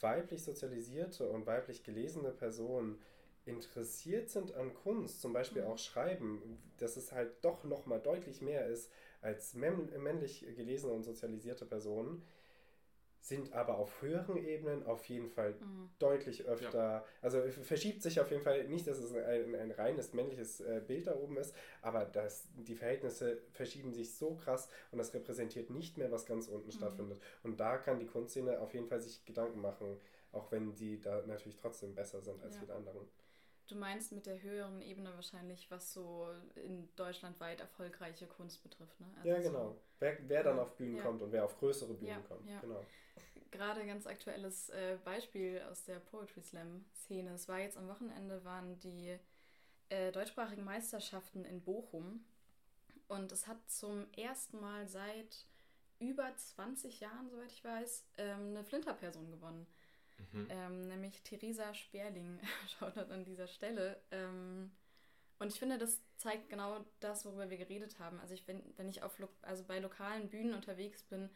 [0.00, 3.00] weiblich sozialisierte und weiblich gelesene Personen
[3.44, 5.68] interessiert sind an Kunst, zum Beispiel mhm.
[5.68, 8.90] auch Schreiben, dass es halt doch nochmal deutlich mehr ist
[9.22, 12.22] als männlich gelesene und sozialisierte Personen,
[13.22, 15.90] sind aber auf höheren Ebenen auf jeden Fall mhm.
[16.00, 17.04] deutlich öfter, ja.
[17.22, 21.06] also verschiebt sich auf jeden Fall nicht, dass es ein, ein reines männliches äh, Bild
[21.06, 25.98] da oben ist, aber dass die Verhältnisse verschieben sich so krass und das repräsentiert nicht
[25.98, 26.72] mehr, was ganz unten mhm.
[26.72, 27.22] stattfindet.
[27.44, 30.00] Und da kann die Kunstszene auf jeden Fall sich Gedanken machen,
[30.32, 32.60] auch wenn die da natürlich trotzdem besser sind als ja.
[32.62, 33.06] viele anderen.
[33.68, 39.00] Du meinst mit der höheren Ebene wahrscheinlich, was so in Deutschland weit erfolgreiche Kunst betrifft,
[39.00, 39.06] ne?
[39.16, 39.68] Also ja, genau.
[39.70, 41.02] So, wer, wer dann auf Bühnen ja.
[41.02, 42.48] kommt und wer auf größere Bühnen ja, kommt.
[42.48, 42.60] Ja.
[42.60, 42.84] Genau.
[43.50, 47.34] Gerade ganz aktuelles äh, Beispiel aus der Poetry Slam-Szene.
[47.34, 49.18] Es war jetzt am Wochenende, waren die
[49.90, 52.24] äh, deutschsprachigen Meisterschaften in Bochum.
[53.08, 55.44] Und es hat zum ersten Mal seit
[55.98, 59.66] über 20 Jahren, soweit ich weiß, ähm, eine Flinter-Person gewonnen.
[60.32, 60.46] Mhm.
[60.50, 62.40] ähm, nämlich Theresa Sperling.
[62.78, 64.00] Schaut an dieser Stelle.
[64.10, 64.70] Ähm,
[65.38, 68.20] und ich finde, das zeigt genau das, worüber wir geredet haben.
[68.20, 71.30] Also ich, wenn, wenn ich auf also bei lokalen Bühnen unterwegs bin,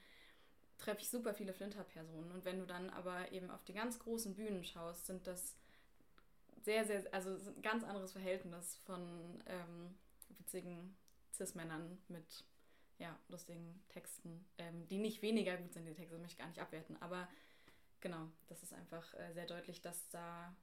[0.78, 2.30] treffe ich super viele Flinter-Personen.
[2.30, 5.56] Und wenn du dann aber eben auf die ganz großen Bühnen schaust, sind das
[6.62, 9.96] sehr, sehr, also ein ganz anderes Verhältnis von ähm,
[10.38, 10.96] witzigen
[11.32, 12.44] Cis-Männern mit
[12.98, 16.60] ja, lustigen Texten, ähm, die nicht weniger gut sind, die Texte, möchte ich gar nicht
[16.60, 16.96] abwerten.
[17.00, 17.28] Aber
[18.06, 20.54] genau, das ist einfach äh, sehr deutlich, dass da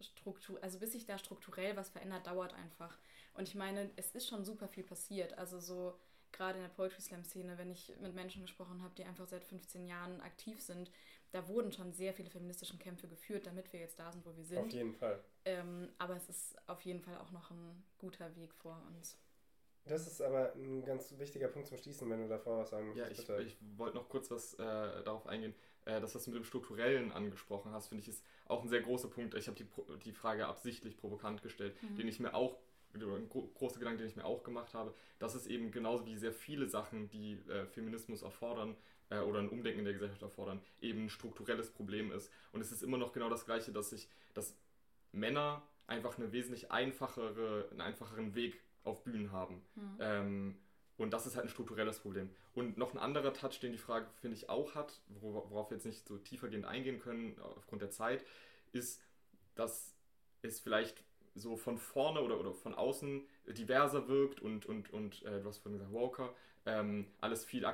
[0.00, 2.98] Struktur, also bis sich da strukturell was verändert, dauert einfach.
[3.34, 5.38] Und ich meine, es ist schon super viel passiert.
[5.38, 5.98] Also so
[6.32, 9.44] gerade in der Poetry Slam Szene, wenn ich mit Menschen gesprochen habe, die einfach seit
[9.44, 10.90] 15 Jahren aktiv sind,
[11.30, 14.44] da wurden schon sehr viele feministische Kämpfe geführt, damit wir jetzt da sind, wo wir
[14.44, 14.58] sind.
[14.58, 15.24] Auf jeden Fall.
[15.46, 19.16] Ähm, aber es ist auf jeden Fall auch noch ein guter Weg vor uns.
[19.86, 23.28] Das ist aber ein ganz wichtiger Punkt zum Schließen, wenn du davor was sagen möchtest.
[23.28, 25.54] Ja, ich, ich wollte noch kurz was äh, darauf eingehen.
[25.84, 28.82] Äh, das, was du mit dem Strukturellen angesprochen hast, finde ich, ist auch ein sehr
[28.82, 29.34] großer Punkt.
[29.34, 29.66] Ich habe die,
[30.04, 31.96] die Frage absichtlich provokant gestellt, mhm.
[31.96, 32.58] den ich mir auch
[32.94, 36.32] ein großer Gedanke, den ich mir auch gemacht habe, dass es eben genauso wie sehr
[36.32, 38.76] viele Sachen, die äh, Feminismus erfordern
[39.10, 42.30] äh, oder ein Umdenken in der Gesellschaft erfordern, eben ein strukturelles Problem ist.
[42.52, 44.56] Und es ist immer noch genau das Gleiche, dass sich, dass
[45.12, 49.62] Männer einfach eine wesentlich einfachere, einen einfacheren Weg auf Bühnen haben.
[49.74, 49.96] Mhm.
[50.00, 50.58] Ähm,
[50.96, 52.30] und das ist halt ein strukturelles Problem.
[52.54, 55.86] Und noch ein anderer Touch, den die Frage, finde ich, auch hat, worauf wir jetzt
[55.86, 58.24] nicht so tiefergehend eingehen können aufgrund der Zeit,
[58.72, 59.00] ist,
[59.54, 59.94] dass
[60.42, 61.02] es vielleicht
[61.34, 65.58] so von vorne oder, oder von außen diverser wirkt und, und, und äh, du hast
[65.58, 66.34] vorhin gesagt, Walker,
[66.66, 67.66] ähm, alles viel,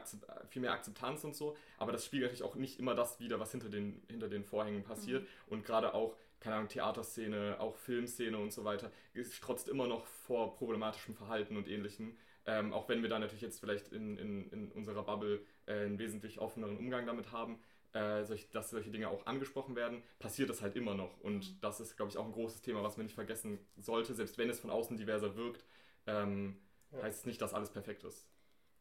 [0.49, 3.51] viel mehr Akzeptanz und so, aber das spiegelt natürlich auch nicht immer das wider, was
[3.51, 5.53] hinter den, hinter den Vorhängen passiert mhm.
[5.53, 10.07] und gerade auch, keine Ahnung, Theaterszene, auch Filmszene und so weiter, ist strotzt immer noch
[10.07, 12.16] vor problematischem Verhalten und ähnlichem,
[12.51, 15.98] ähm, auch wenn wir da natürlich jetzt vielleicht in, in, in unserer Bubble äh, einen
[15.98, 17.61] wesentlich offeneren Umgang damit haben,
[17.92, 21.20] äh, solch, dass solche Dinge auch angesprochen werden, passiert das halt immer noch.
[21.20, 21.59] Und mhm.
[21.61, 24.14] das ist, glaube ich, auch ein großes Thema, was man nicht vergessen sollte.
[24.14, 25.64] Selbst wenn es von außen diverser wirkt,
[26.07, 26.61] ähm,
[26.92, 27.03] ja.
[27.03, 28.26] heißt es nicht, dass alles perfekt ist.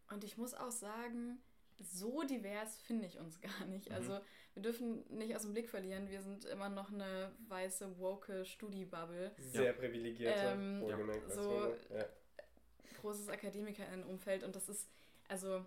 [0.09, 1.39] Und ich muss auch sagen,
[1.79, 3.89] so divers finde ich uns gar nicht.
[3.89, 3.95] Mhm.
[3.95, 4.19] Also
[4.53, 9.31] wir dürfen nicht aus dem Blick verlieren, wir sind immer noch eine weiße, woke Studi-Bubble.
[9.37, 9.73] Sehr ja.
[9.73, 10.97] privilegierte, ähm, ja.
[11.29, 12.05] so ja.
[13.01, 14.87] Großes Akademikerinnenumfeld und das ist,
[15.27, 15.65] also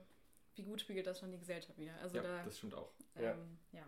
[0.55, 1.95] wie gut spiegelt das schon die Gesellschaft wieder.
[2.03, 2.91] Also ja, da, das stimmt auch.
[3.17, 3.83] Ähm, ja.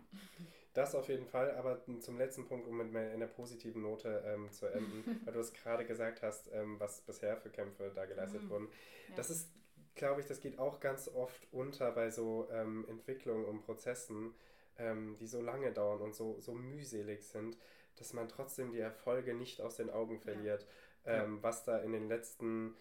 [0.73, 4.65] Das auf jeden Fall, aber zum letzten Punkt, um mit einer positiven Note ähm, zu
[4.67, 8.49] enden, weil du es gerade gesagt hast, ähm, was bisher für Kämpfe da geleistet mhm.
[8.49, 8.67] wurden.
[9.09, 9.15] Ja.
[9.15, 9.49] Das ist,
[9.93, 14.33] glaube ich, das geht auch ganz oft unter bei so ähm, Entwicklungen und Prozessen,
[14.77, 17.57] ähm, die so lange dauern und so, so mühselig sind,
[17.95, 20.63] dass man trotzdem die Erfolge nicht aus den Augen verliert,
[21.05, 21.23] ja.
[21.23, 22.75] Ähm, was da in den letzten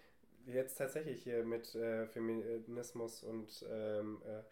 [0.47, 4.43] jetzt tatsächlich hier mit äh, Feminismus und ähm, äh,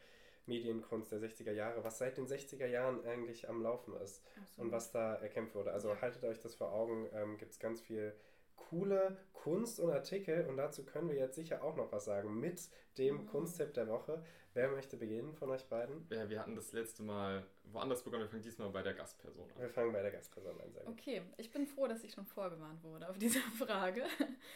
[0.47, 4.67] Medienkunst der 60er Jahre, was seit den 60er Jahren eigentlich am Laufen ist Absolut.
[4.67, 5.73] und was da erkämpft wurde.
[5.73, 6.01] Also ja.
[6.01, 8.13] haltet euch das vor Augen, ähm, gibt es ganz viel
[8.57, 12.69] coole Kunst und Artikel und dazu können wir jetzt sicher auch noch was sagen mit
[12.99, 13.27] dem mhm.
[13.27, 14.25] Kunsttipp der Woche.
[14.55, 16.07] Wer möchte beginnen von euch beiden?
[16.11, 19.61] Ja, wir hatten das letzte Mal woanders begonnen, wir fangen diesmal bei der Gastperson an.
[19.61, 20.73] Wir fangen bei der Gastperson an.
[20.73, 24.05] Sehr Okay, ich bin froh, dass ich schon vorgewarnt wurde auf diese Frage.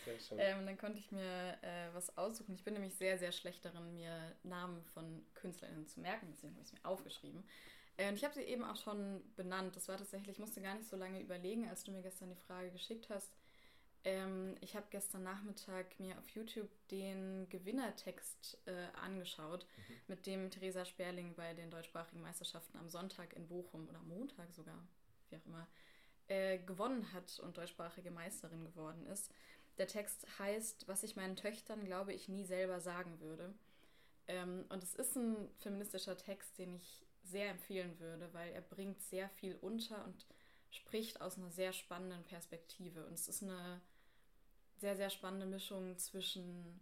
[0.05, 0.39] Sehr schön.
[0.41, 2.55] ähm, dann konnte ich mir äh, was aussuchen.
[2.55, 6.63] Ich bin nämlich sehr, sehr schlecht darin, mir Namen von KünstlerInnen zu merken, deswegen habe
[6.63, 7.45] ich es mir aufgeschrieben.
[7.97, 9.77] Äh, und ich habe sie eben auch schon benannt.
[9.77, 12.37] Das war tatsächlich, ich musste gar nicht so lange überlegen, als du mir gestern die
[12.37, 13.33] Frage geschickt hast
[14.07, 19.95] ähm, ich habe gestern Nachmittag mir auf YouTube den Gewinnertext äh, angeschaut, mhm.
[20.07, 24.79] mit dem Theresa Sperling bei den deutschsprachigen Meisterschaften am Sonntag in Bochum oder Montag sogar,
[25.29, 25.67] wie auch immer,
[26.29, 29.33] äh, gewonnen hat und deutschsprachige Meisterin geworden ist.
[29.77, 33.53] Der Text heißt, was ich meinen Töchtern glaube ich nie selber sagen würde.
[34.29, 39.03] Ähm, und es ist ein feministischer Text, den ich sehr empfehlen würde, weil er bringt
[39.03, 40.27] sehr viel unter und
[40.71, 43.05] spricht aus einer sehr spannenden Perspektive.
[43.05, 43.81] Und es ist eine
[44.79, 46.81] sehr, sehr spannende Mischung zwischen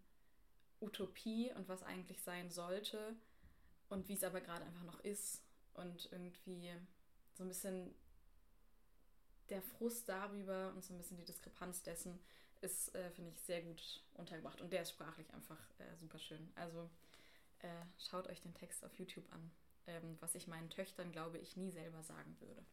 [0.80, 3.14] Utopie und was eigentlich sein sollte
[3.88, 5.42] und wie es aber gerade einfach noch ist
[5.74, 6.72] und irgendwie
[7.34, 7.95] so ein bisschen
[9.51, 12.18] der Frust darüber und so ein bisschen die Diskrepanz dessen
[12.61, 16.51] ist, äh, finde ich, sehr gut untergebracht und der ist sprachlich einfach äh, super schön.
[16.55, 16.88] Also
[17.61, 17.68] äh,
[17.99, 19.51] schaut euch den Text auf YouTube an,
[19.86, 22.64] ähm, was ich meinen Töchtern, glaube ich, nie selber sagen würde.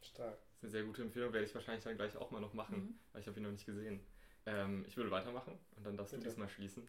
[0.00, 0.36] Stark.
[0.36, 2.78] Das ist eine sehr gute Empfehlung, werde ich wahrscheinlich dann gleich auch mal noch machen,
[2.78, 2.98] mhm.
[3.12, 4.04] weil ich habe ihn noch nicht gesehen.
[4.46, 6.24] Ähm, ich würde weitermachen und dann darfst Bitte.
[6.24, 6.88] du diesmal schließen.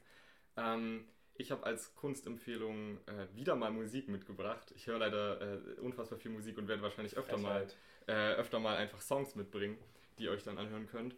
[0.57, 4.71] Ähm, ich habe als Kunstempfehlung äh, wieder mal Musik mitgebracht.
[4.75, 7.67] Ich höre leider äh, unfassbar viel Musik und werde wahrscheinlich öfter mal,
[8.07, 9.77] äh, öfter mal einfach Songs mitbringen,
[10.17, 11.15] die ihr euch dann anhören könnt.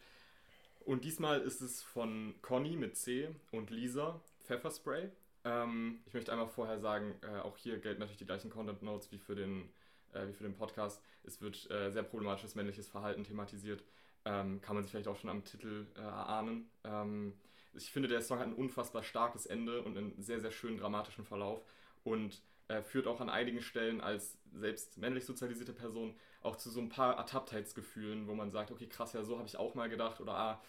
[0.86, 5.10] Und diesmal ist es von Conny mit C und Lisa Pfefferspray.
[5.44, 9.12] Ähm, ich möchte einmal vorher sagen, äh, auch hier gelten natürlich die gleichen Content Notes
[9.12, 9.70] wie für den
[10.14, 11.02] äh, wie für den Podcast.
[11.24, 13.84] Es wird äh, sehr problematisches männliches Verhalten thematisiert.
[14.26, 16.70] Ähm, kann man sich vielleicht auch schon am Titel äh, erahnen.
[16.84, 17.34] Ähm,
[17.74, 21.26] ich finde, der Song hat ein unfassbar starkes Ende und einen sehr, sehr schönen dramatischen
[21.26, 21.62] Verlauf
[22.04, 26.80] und äh, führt auch an einigen Stellen als selbst männlich sozialisierte Person auch zu so
[26.80, 30.22] ein paar Ertapptheitsgefühlen, wo man sagt, okay, krass, ja, so habe ich auch mal gedacht
[30.22, 30.62] oder ah,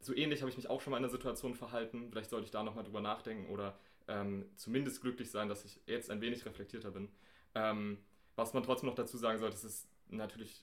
[0.00, 2.50] so ähnlich habe ich mich auch schon mal in einer Situation verhalten, vielleicht sollte ich
[2.50, 6.90] da nochmal drüber nachdenken oder ähm, zumindest glücklich sein, dass ich jetzt ein wenig reflektierter
[6.90, 7.08] bin.
[7.54, 7.98] Ähm,
[8.36, 10.62] was man trotzdem noch dazu sagen sollte, ist natürlich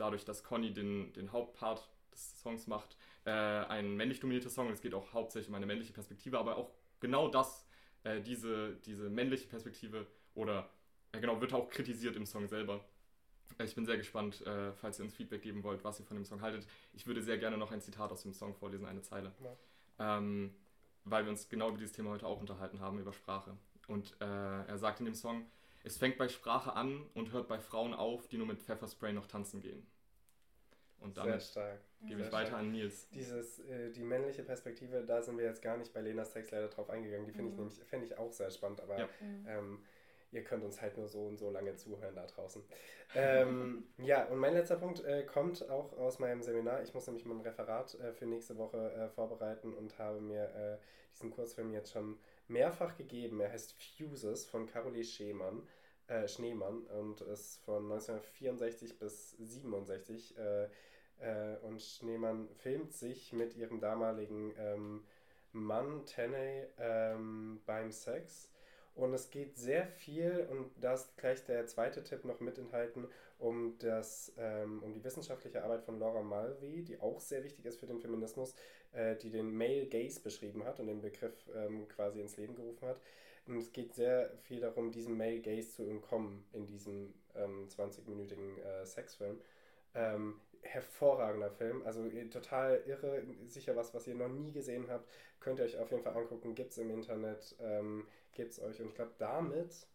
[0.00, 4.70] dadurch, dass Conny den, den Hauptpart des Songs macht, äh, ein männlich dominierter Song.
[4.70, 6.70] Es geht auch hauptsächlich um eine männliche Perspektive, aber auch
[7.00, 7.66] genau das,
[8.04, 10.70] äh, diese, diese männliche Perspektive oder
[11.12, 12.84] äh, genau, wird auch kritisiert im Song selber.
[13.58, 16.16] Äh, ich bin sehr gespannt, äh, falls ihr uns Feedback geben wollt, was ihr von
[16.16, 16.66] dem Song haltet.
[16.92, 19.32] Ich würde sehr gerne noch ein Zitat aus dem Song vorlesen, eine Zeile.
[19.42, 20.18] Ja.
[20.18, 20.54] Ähm,
[21.04, 23.56] weil wir uns genau über dieses Thema heute auch unterhalten haben, über Sprache.
[23.86, 25.46] Und äh, er sagt in dem Song,
[25.82, 29.26] es fängt bei Sprache an und hört bei Frauen auf, die nur mit Pfefferspray noch
[29.26, 29.86] tanzen gehen.
[31.00, 31.54] Und damit
[32.02, 32.60] gebe ich weiter stark.
[32.60, 33.08] an Nils.
[33.08, 36.68] Dieses, äh, die männliche Perspektive, da sind wir jetzt gar nicht bei Lenas Text leider
[36.68, 37.24] drauf eingegangen.
[37.24, 37.52] Die finde mhm.
[37.52, 39.08] ich nämlich, fände ich auch sehr spannend, aber ja.
[39.20, 39.46] mhm.
[39.48, 39.84] ähm,
[40.32, 42.62] ihr könnt uns halt nur so und so lange zuhören da draußen.
[43.14, 46.82] ähm, ja, und mein letzter Punkt äh, kommt auch aus meinem Seminar.
[46.82, 50.76] Ich muss nämlich mein Referat äh, für nächste Woche äh, vorbereiten und habe mir äh,
[51.14, 52.18] diesen Kurzfilm jetzt schon
[52.50, 53.40] mehrfach gegeben.
[53.40, 55.66] Er heißt Fuses von Carolee Schneemann,
[56.08, 60.36] äh, Schneemann und ist von 1964 bis 67.
[60.38, 60.68] Äh,
[61.62, 65.04] und Schneemann filmt sich mit ihrem damaligen ähm,
[65.52, 68.50] Mann Tenney ähm, beim Sex
[68.94, 73.08] und es geht sehr viel, und da ist gleich der zweite Tipp noch mit enthalten,
[73.38, 77.80] um, das, ähm, um die wissenschaftliche Arbeit von Laura Mulvey, die auch sehr wichtig ist
[77.80, 78.54] für den Feminismus,
[78.92, 82.88] äh, die den Male Gaze beschrieben hat und den Begriff ähm, quasi ins Leben gerufen
[82.88, 83.00] hat.
[83.46, 88.58] Und es geht sehr viel darum, diesem Male Gaze zu entkommen in diesem ähm, 20-minütigen
[88.58, 89.40] äh, Sexfilm.
[89.94, 95.08] Ähm, hervorragender Film, also total irre, sicher was, was ihr noch nie gesehen habt,
[95.40, 97.56] könnt ihr euch auf jeden Fall angucken, gibt es im Internet.
[97.60, 98.80] Ähm, gibt es euch.
[98.80, 99.86] Und ich glaube, damit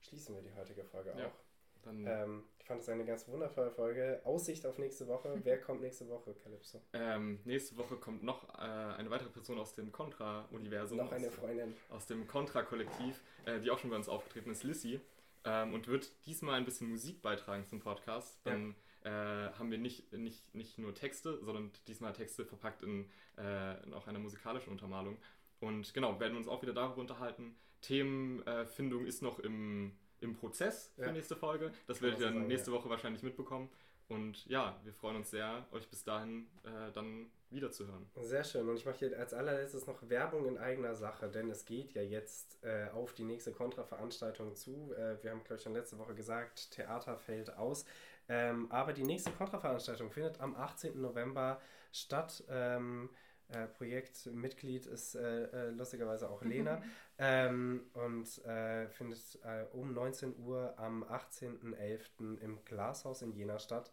[0.00, 1.43] schließen wir die heutige Folge ja, auch.
[1.86, 4.20] Ähm, ich fand es eine ganz wundervolle Folge.
[4.24, 5.38] Aussicht auf nächste Woche.
[5.44, 6.80] Wer kommt nächste Woche, Calypso?
[6.92, 10.98] Ähm, nächste Woche kommt noch äh, eine weitere Person aus dem Contra-Universum.
[10.98, 11.74] Noch eine Freundin.
[11.90, 15.00] Aus, aus dem Contra-Kollektiv, äh, die auch schon bei uns aufgetreten ist, Lissy.
[15.44, 18.38] Ähm, und wird diesmal ein bisschen Musik beitragen zum Podcast.
[18.44, 18.74] Dann
[19.04, 19.48] ja.
[19.48, 23.94] äh, haben wir nicht, nicht, nicht nur Texte, sondern diesmal Texte verpackt in, in äh,
[23.94, 25.18] auch einer musikalischen Untermalung.
[25.60, 27.56] Und genau, werden wir uns auch wieder darüber unterhalten.
[27.80, 31.12] Themenfindung ist noch im, im Prozess für ja.
[31.12, 31.72] nächste Folge.
[31.86, 32.76] Das werdet ihr dann sagen, nächste ja.
[32.76, 33.68] Woche wahrscheinlich mitbekommen.
[34.08, 38.06] Und ja, wir freuen uns sehr, euch bis dahin äh, dann wiederzuhören.
[38.20, 38.68] Sehr schön.
[38.68, 42.02] Und ich mache hier als allerletztes noch Werbung in eigener Sache, denn es geht ja
[42.02, 44.92] jetzt äh, auf die nächste Kontra-Veranstaltung zu.
[44.92, 47.86] Äh, wir haben, glaube ich, schon letzte Woche gesagt, Theater fällt aus.
[48.28, 51.00] Ähm, aber die nächste Kontra-Veranstaltung findet am 18.
[51.00, 51.60] November
[51.92, 52.44] statt.
[52.48, 53.08] Ähm,
[53.48, 56.82] äh, Projektmitglied ist äh, äh, lustigerweise auch Lena
[57.18, 62.38] ähm, und äh, findet äh, um 19 Uhr am 18.11.
[62.40, 63.90] im Glashaus in Jena statt.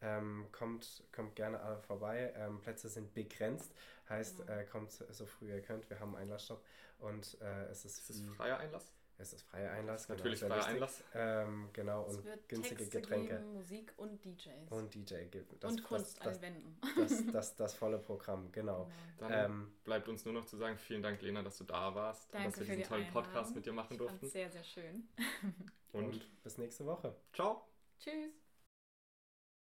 [0.00, 2.32] Ähm, kommt, kommt gerne alle vorbei.
[2.36, 3.74] Ähm, Plätze sind begrenzt,
[4.08, 5.88] heißt, äh, kommt so früh ihr könnt.
[5.88, 6.64] Wir haben einen Einlassstopp
[6.98, 7.38] und
[7.70, 8.10] es ist.
[8.10, 8.93] Ist es freier Einlass?
[9.16, 10.06] Es ist freier Einlass.
[10.06, 11.04] Genau, Natürlich freier Einlass.
[11.14, 13.36] Ähm, genau, und günstige Texte Getränke.
[13.36, 14.70] Geben, Musik und DJs.
[14.70, 15.14] Und DJ.
[15.60, 16.78] Das, und Kunst das, an Wänden.
[16.96, 18.90] Das, das, das, das, volle Programm, genau.
[19.18, 19.28] genau.
[19.28, 22.32] Dann ähm, bleibt uns nur noch zu sagen, vielen Dank, Lena, dass du da warst.
[22.34, 24.28] Danke und dass wir diesen tollen Podcast mit dir machen durften.
[24.28, 25.08] Sehr, sehr schön.
[25.92, 27.14] und, und bis nächste Woche.
[27.32, 27.66] Ciao.
[27.98, 28.43] Tschüss.